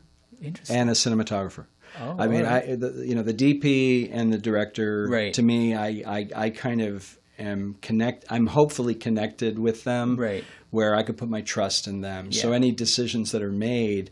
[0.70, 1.66] and a cinematographer.
[2.00, 2.70] Oh, I mean, alright.
[2.70, 5.08] I the, you know the DP and the director.
[5.10, 5.34] Right.
[5.34, 8.26] To me, I, I I kind of am connect.
[8.30, 10.16] I'm hopefully connected with them.
[10.18, 10.44] Right.
[10.70, 12.32] Where I could put my trust in them.
[12.32, 14.10] So any decisions that are made.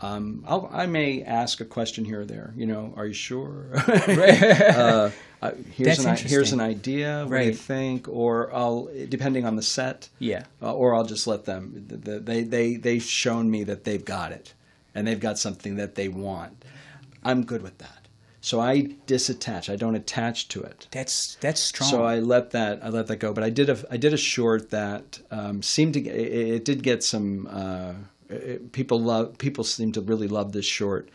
[0.00, 2.54] Um, I'll, I may ask a question here or there.
[2.56, 3.70] You know, are you sure?
[3.76, 5.10] uh,
[5.72, 7.24] here's an here's an idea.
[7.28, 8.08] What do you think?
[8.08, 10.08] Or I'll depending on the set.
[10.18, 10.44] Yeah.
[10.62, 11.86] Uh, or I'll just let them.
[11.88, 14.54] th- th- They they they've shown me that they've got it,
[14.94, 16.64] and they've got something that they want.
[17.24, 18.08] I'm good with that.
[18.40, 19.70] So I disattach.
[19.70, 20.86] I don't attach to it.
[20.92, 21.90] That's that's strong.
[21.90, 23.32] So I let that I let that go.
[23.32, 26.64] But I did a I did a short that um, seemed to get, it, it
[26.64, 27.94] did get some uh,
[28.30, 31.08] it- people love people seem to really love this short,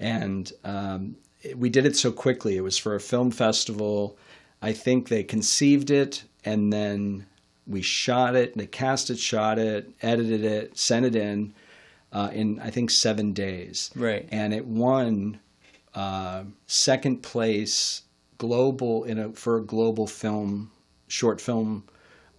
[0.00, 2.56] and um, it- we did it so quickly.
[2.56, 4.16] It was for a film festival.
[4.62, 7.26] I think they conceived it and then
[7.66, 8.56] we shot it.
[8.56, 11.52] They cast it, shot it, edited it, sent it in
[12.12, 13.90] uh, in I think seven days.
[13.96, 14.28] Right.
[14.30, 15.40] and it won
[15.94, 18.02] uh, second place
[18.38, 20.70] global in a for a global film
[21.08, 21.84] short film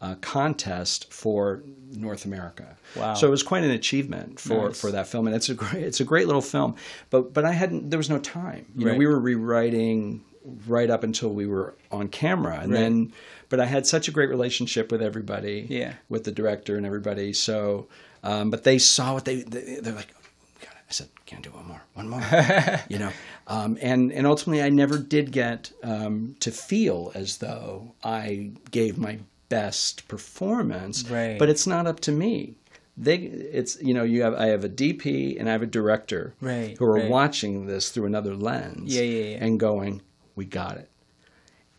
[0.02, 2.76] uh, contest for North America.
[2.96, 3.14] Wow.
[3.14, 4.82] So it was quite an achievement for, Nice.
[4.82, 6.76] for that film, and it's a great it's a great little film.
[7.10, 8.66] But but I hadn't there was no time.
[8.76, 10.24] You know, we were rewriting
[10.68, 12.80] right up until we were on camera, and Right.
[12.80, 13.14] then
[13.50, 15.94] but I had such a great relationship with everybody, Yeah.
[16.10, 17.32] with the director and everybody.
[17.34, 17.88] So,
[18.24, 20.14] um, but they saw what they, they they're like.
[20.60, 22.22] "We got it." I said, "Can't do one more, one more."
[22.90, 23.12] you know,
[23.48, 28.98] um, and and ultimately, I never did get um, to feel as though I gave
[28.98, 29.20] my
[29.50, 31.08] best performance.
[31.10, 31.38] Right.
[31.38, 32.56] But it's not up to me.
[32.96, 36.36] They, it's you know, you have I have a DP and I have a director
[36.42, 37.10] Right, who are right.
[37.10, 38.96] watching this through another lens.
[38.96, 39.38] Yeah, yeah, yeah.
[39.44, 40.02] And going,
[40.36, 40.90] "We got it."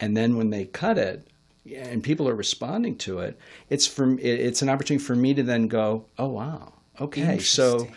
[0.01, 1.26] And then when they cut it,
[1.73, 3.39] and people are responding to it,
[3.71, 7.89] it's from it's an opportunity for me to then go, "Oh wow, okay." So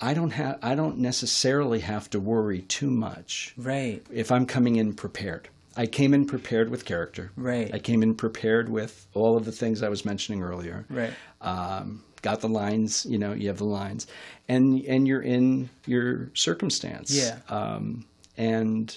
[0.00, 4.04] I don't have I don't necessarily have to worry too much right.
[4.12, 5.48] if I'm coming in prepared.
[5.76, 7.32] I came in prepared with character.
[7.36, 7.72] Right.
[7.74, 10.84] I came in prepared with all of the things I was mentioning earlier.
[10.88, 11.12] Right.
[11.40, 14.06] Um, got the lines, you know, you have the lines,
[14.48, 17.14] and and you're in your circumstance.
[17.14, 17.38] Yeah.
[17.48, 18.96] Um, and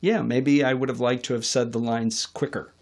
[0.00, 2.72] yeah, maybe I would have liked to have said the lines quicker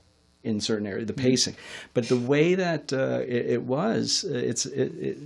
[0.44, 1.22] in certain areas, the Mm-hmm.
[1.22, 1.56] pacing.
[1.94, 5.18] But the way that uh, it, it was, uh, it's it, it,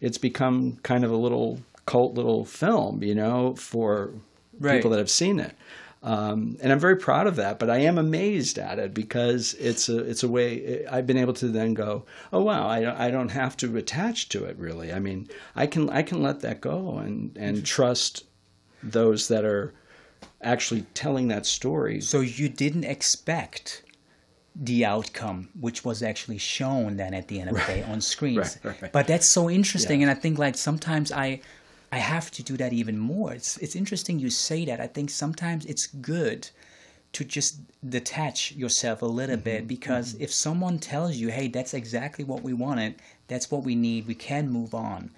[0.00, 4.10] it's become kind of a little cult little film, you know, for
[4.58, 4.76] Right.
[4.76, 5.54] people that have seen it.
[6.02, 9.88] Um, and I'm very proud of that, but I am amazed at it because it's
[9.88, 13.10] a it's a way I've been able to then go, oh wow, I don't, I
[13.10, 14.92] don't have to attach to it really.
[14.92, 18.24] I mean, I can I can let that go and and trust
[18.82, 19.72] those that are
[20.42, 22.00] actually telling that story.
[22.00, 23.82] So you didn't expect
[24.58, 28.58] the outcome, which was actually shown then at the end of the day on screens.
[28.64, 28.92] Right, right.
[28.92, 30.08] But that's so interesting, Yeah.
[30.08, 31.40] and I think like sometimes I,
[31.92, 33.32] I have to do that even more.
[33.34, 34.80] It's it's interesting you say that.
[34.80, 36.48] I think sometimes it's good
[37.12, 41.74] to just detach yourself a little Mm-hmm, bit because if someone tells you, "Hey, that's
[41.74, 42.94] exactly what we wanted.
[43.28, 44.06] That's what we need.
[44.06, 45.10] We can move on."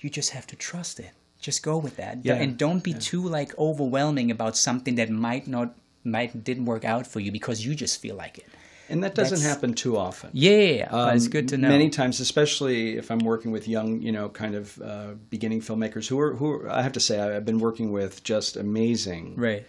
[0.00, 1.10] You just have to trust it.
[1.40, 2.28] Just go with that, Mm-hmm.
[2.28, 5.74] Yeah, and don't be too like overwhelming about something that might not
[6.04, 8.46] might didn't work out for you because you just feel like it.
[8.88, 10.30] And that doesn't That's- happen too often.
[10.32, 11.68] Yeah, but it's Um, good to know.
[11.68, 16.06] Many times, especially if I'm working with young, you know, kind of uh, beginning filmmakers
[16.08, 19.64] who are, who are, I have to say, I've been working with just amazing right,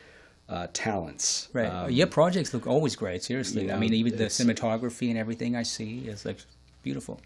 [0.49, 1.47] uh, talents.
[1.53, 1.67] right.
[1.67, 3.23] Um, Your projects look always great.
[3.23, 6.39] Seriously, you I mean, even the cinematography and everything I see is like
[6.83, 7.19] beautiful.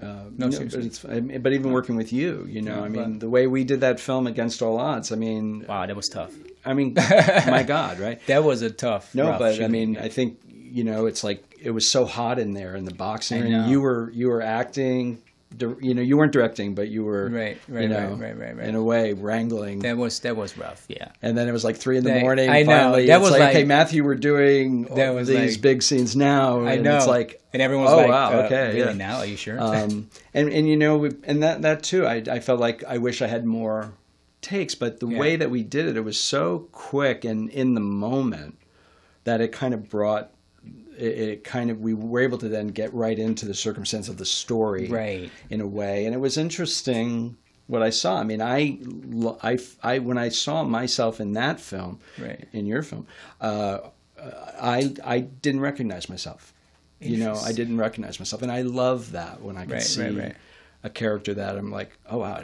[0.00, 0.06] Uh,
[0.36, 0.78] No, no, seriously.
[0.78, 3.46] but, it's, but even working with you, you know, Yeah, I mean, but- the way
[3.48, 5.10] we did that film against all odds.
[5.12, 6.32] I mean, Wow, that was tough.
[6.64, 6.94] I mean,
[7.58, 8.24] my God, right?
[8.26, 9.14] That was a tough.
[9.14, 10.38] No, but I mean, I think
[10.70, 13.66] you know, it's like it was so hot in there in the boxing know.
[13.66, 15.22] You were you were acting
[15.80, 18.54] you know, you weren't directing, but you were, Right, right, you right, know, right, right,
[18.54, 18.68] right.
[18.68, 19.78] in a way, wrangling.
[19.78, 20.84] That was that was rough.
[20.88, 21.08] Yeah.
[21.22, 22.50] and then it was like three in the Like, morning.
[22.50, 25.62] I know, Finally, that was like, like- okay, Matthew, we're doing That was these like-
[25.62, 26.60] big scenes now.
[26.66, 26.98] I and know.
[26.98, 28.92] It's like, and everyone's oh like, wow, uh, okay, really yeah.
[28.92, 29.16] now?
[29.20, 29.58] Are you sure?
[29.58, 32.98] um, and and you know, we- and that that too, I I felt like I
[32.98, 33.94] wish I had more
[34.42, 35.18] takes, but the Yeah.
[35.18, 38.58] way that we did it, it was so quick and in the moment
[39.24, 40.30] that it kind of brought.
[40.98, 44.16] It, it kind of we were able to then get right into the circumstance of
[44.16, 45.30] the story, Right.
[45.50, 47.36] in a way, and it was interesting
[47.66, 48.18] what I saw.
[48.18, 48.78] I mean, I,
[49.42, 52.48] I, I when I saw myself in that film, Right.
[52.52, 53.06] in your film,
[53.40, 53.78] uh,
[54.60, 56.52] I I didn't recognize myself.
[57.00, 60.02] You know, I didn't recognize myself, and I love that when I can Right, see
[60.02, 60.36] right, right.
[60.82, 62.42] a character that I'm like, oh wow,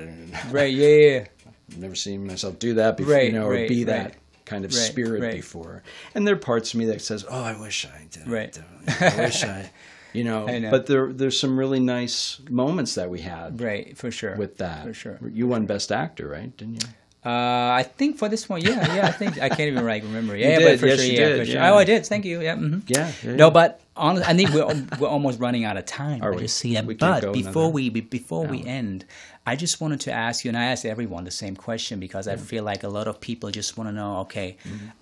[0.52, 0.72] right.
[0.72, 0.86] Yeah.
[0.88, 1.24] Yeah.
[1.70, 4.14] I've never seen myself do that before, Right, you know, or right, be right.
[4.44, 5.32] Kind of Right, spirit right.
[5.32, 5.82] before.
[6.14, 8.28] And there are parts of me that says, oh, I wish I did.
[8.28, 8.58] Right.
[9.00, 9.70] I wish I,
[10.12, 10.70] you know, I know.
[10.70, 13.96] But there there's some really nice moments that we had Right.
[13.96, 14.36] For sure.
[14.36, 14.84] with that.
[14.84, 15.18] For sure.
[15.32, 16.54] You won Best Actor, right?
[16.56, 16.88] Didn't you?
[17.24, 19.06] Uh, I think for this one, yeah, yeah.
[19.06, 20.36] I think I can't even like remember.
[20.36, 21.54] Yeah, did, but for yes, sure, you yeah, did, for sure.
[21.54, 21.72] yeah.
[21.72, 22.04] Oh, I did.
[22.04, 22.42] Thank you.
[22.42, 22.56] Yeah.
[22.56, 23.10] hmm Yeah.
[23.24, 26.22] yeah, No, but honestly, I think we're we're almost running out of time.
[26.22, 26.42] Are I we?
[26.42, 26.86] just see that.
[26.98, 29.04] But before we be- before we end,
[29.46, 32.42] I just wanted to ask you, and I ask everyone the same question because Mm-hmm.
[32.42, 34.18] I feel like a lot of people just want to know.
[34.20, 34.56] Okay,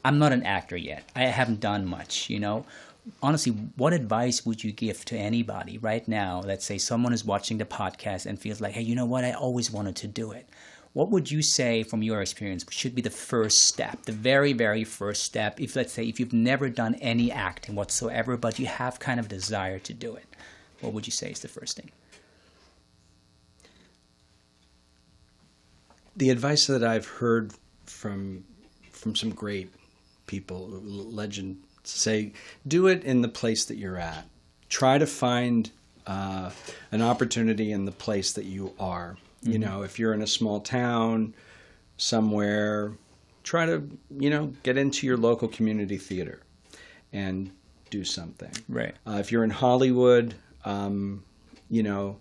[0.05, 1.05] I'm not an actor yet.
[1.17, 2.29] I haven't done much.
[2.31, 2.65] You know.
[3.21, 6.41] Honestly, what advice would you give to anybody right now?
[6.45, 9.25] Let's say someone is watching the podcast and feels like, hey, you know what?
[9.25, 10.49] I always wanted to do it.
[10.93, 14.85] What would you say from your experience should be the first step, the very, very
[14.85, 15.59] first step?
[15.61, 19.27] If, let's say, if you've never done any acting whatsoever, but you have kind of
[19.27, 20.27] a desire to do it,
[20.81, 21.91] what would you say is the first thing?
[26.17, 27.53] the advice that I've heard
[27.87, 28.45] from
[28.91, 29.73] from some great
[30.27, 32.33] people, legend, say,
[32.69, 34.25] do it in the place that you're at.
[34.69, 35.71] Try to find
[36.07, 36.51] uh,
[36.93, 39.17] an opportunity in the place that you are.
[39.43, 41.35] You know, if you're in a small town
[41.97, 42.93] somewhere,
[43.43, 43.89] try to
[44.19, 46.41] you know get into your local community theater
[47.13, 47.51] and
[47.91, 48.53] do something.
[48.69, 48.95] Right.
[49.07, 50.35] Uh, if you're in Hollywood,
[50.65, 51.25] um,
[51.69, 52.19] you know,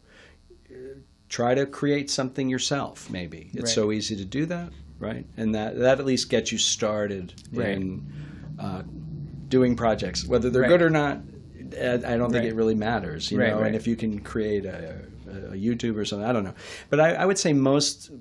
[1.30, 3.10] try to create something yourself.
[3.10, 3.70] Maybe it's Right.
[3.70, 5.26] so easy to do that, right?
[5.38, 7.76] And that that at least gets you started Right.
[7.78, 8.04] in
[8.60, 8.84] uh,
[9.48, 10.68] doing projects, whether they're Right.
[10.70, 11.22] good or not.
[11.80, 13.60] I don't think it really matters, you know.
[13.60, 16.54] And if you can create a, a YouTube or something, I don't know.
[16.90, 18.12] But I, I would say most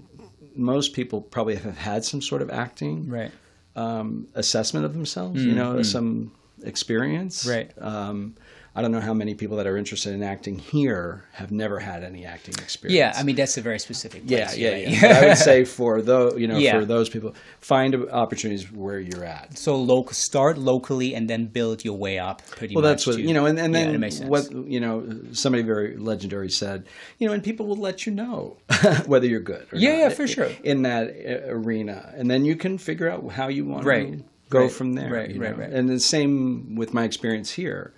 [0.56, 3.30] most people probably have had some sort of acting Right.
[3.76, 6.32] um, assessment of themselves, you know, some
[6.64, 7.46] experience.
[7.46, 7.70] Right.
[7.80, 8.34] Um,
[8.74, 12.04] I don't know how many people that are interested in acting here have never had
[12.04, 12.96] any acting experience.
[12.96, 14.22] Yeah, I mean that's a very specific.
[14.26, 14.88] yeah, place, yeah, right?
[14.88, 15.18] yeah.
[15.22, 16.78] I would say for those, you know, Yeah.
[16.78, 19.58] for those people, find opportunities where you're at.
[19.58, 22.42] so local, start locally and then build your way up.
[22.50, 24.20] Pretty Well, that's what to- you know, and, and then sense.
[24.28, 26.86] what you know, somebody very legendary said,
[27.18, 28.56] you know, and people will let you know
[29.06, 29.66] whether you're good.
[29.72, 30.48] Or Yeah, not yeah, for sure.
[30.62, 31.08] In that
[31.48, 34.94] arena, and then you can figure out how you want Right, to go right, from
[34.94, 35.12] there.
[35.12, 35.64] right, right, know?
[35.64, 35.72] right.
[35.72, 37.92] And the same with my experience here.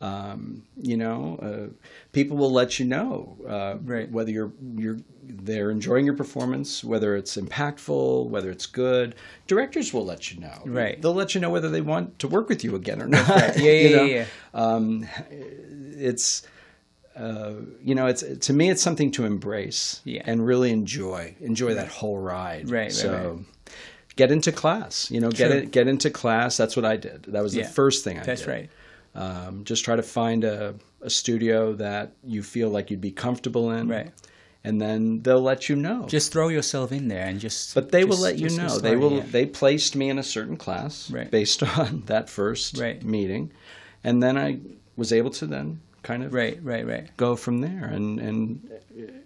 [0.00, 1.74] Um, you know, uh,
[2.12, 4.08] people will let you know uh, Right.
[4.10, 9.14] whether you're you're they're enjoying your performance, whether it's impactful, whether it's good.
[9.48, 10.62] Directors will let you know.
[10.64, 11.02] Right.
[11.02, 13.28] They'll let you know whether they want to work with you again or not.
[13.58, 14.04] Yeah, yeah, know?
[14.04, 14.26] yeah, yeah.
[14.54, 16.46] Um, it's
[17.16, 20.22] uh, you know, it's to me, it's something to embrace Yeah.
[20.24, 21.34] and really enjoy.
[21.40, 22.70] Enjoy that whole ride.
[22.70, 23.12] Right, right, So.
[23.36, 23.74] right.
[24.16, 25.30] Get into class, you know.
[25.30, 25.70] Get it.
[25.70, 26.56] Get into class.
[26.56, 27.22] That's what I did.
[27.28, 27.62] That was Yeah.
[27.64, 28.48] the first thing I That's did.
[28.50, 28.70] right.
[29.14, 33.70] Um, just try to find a, a studio that you feel like you'd be comfortable
[33.72, 34.10] in, Right.
[34.64, 36.06] And then they'll let you know.
[36.08, 37.74] Just throw yourself in there and just.
[37.74, 38.78] but they will let you know.
[38.78, 39.12] They will.
[39.18, 39.22] yeah.
[39.30, 41.30] They placed me in a certain class Right.
[41.30, 43.02] based on that first Right.
[43.02, 43.52] meeting,
[44.04, 44.58] and then I
[44.96, 47.08] was able to then kind of Right, right, right.
[47.16, 47.84] go from there.
[47.84, 48.68] And and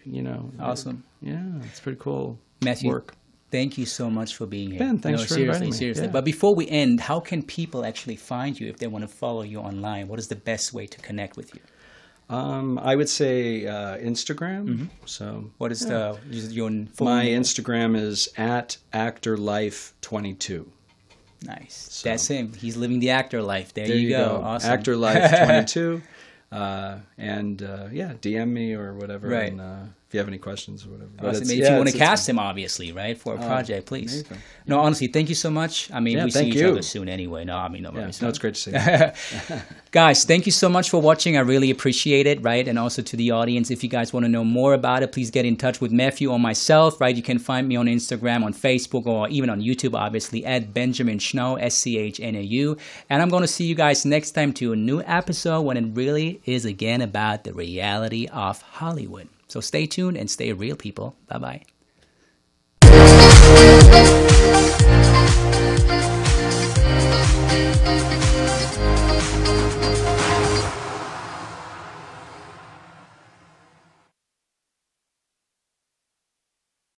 [0.04, 1.02] you know, Awesome.
[1.22, 2.38] Yeah, it's pretty cool.
[2.62, 3.14] Matthew, work.
[3.52, 4.78] Thank you so much for being here.
[4.80, 5.76] Ben, thanks no, for seriously, inviting me.
[5.76, 6.06] seriously.
[6.06, 6.10] Yeah.
[6.10, 9.42] But before we end, how can people actually find you if they want to follow
[9.42, 10.08] you online?
[10.08, 11.60] What is the best way to connect with you?
[12.34, 14.88] Um, I would say uh, Instagram.
[15.04, 15.46] So Mm-hmm.
[15.58, 17.42] What is the is your my name?
[17.42, 20.66] Instagram is at actorlife22.
[21.44, 21.88] Nice.
[21.90, 22.52] So- That's him.
[22.54, 23.74] He's living the actor life.
[23.74, 24.40] There, There you, go.
[24.42, 24.70] Awesome.
[24.70, 26.00] Actor Life 22.
[26.52, 29.28] uh, and uh, yeah, DM me or whatever.
[29.28, 29.52] Right.
[29.52, 29.80] And, uh,
[30.12, 31.08] if you have any questions or whatever.
[31.16, 31.42] But Awesome.
[31.44, 34.12] it's- If you want to cast him, obviously, right, for a uh, project, please.
[34.12, 34.38] amazing.
[34.66, 35.90] No, honestly, thank you so much.
[35.90, 36.68] I mean, Yeah, we see each you.
[36.68, 37.46] other soon anyway.
[37.46, 38.20] No, I mean, no, Yeah, worries.
[38.20, 39.56] no, it's great to see you.
[39.90, 41.36] Guys, thank you so much for watching.
[41.38, 42.68] I really appreciate it, right?
[42.68, 45.30] And also to the audience, if you guys want to know more about it, please
[45.30, 47.16] get in touch with Matthew or myself, right?
[47.16, 51.18] You can find me on Instagram, on Facebook, or even on YouTube, obviously, at Benjamin
[51.18, 52.76] Schnau, S C H N A U.
[53.08, 55.86] And I'm going to see you guys next time to a new episode when it
[55.94, 59.28] really is again about the reality of Hollywood.
[59.52, 61.14] So stay tuned and stay real, people.
[61.28, 61.62] Bye bye.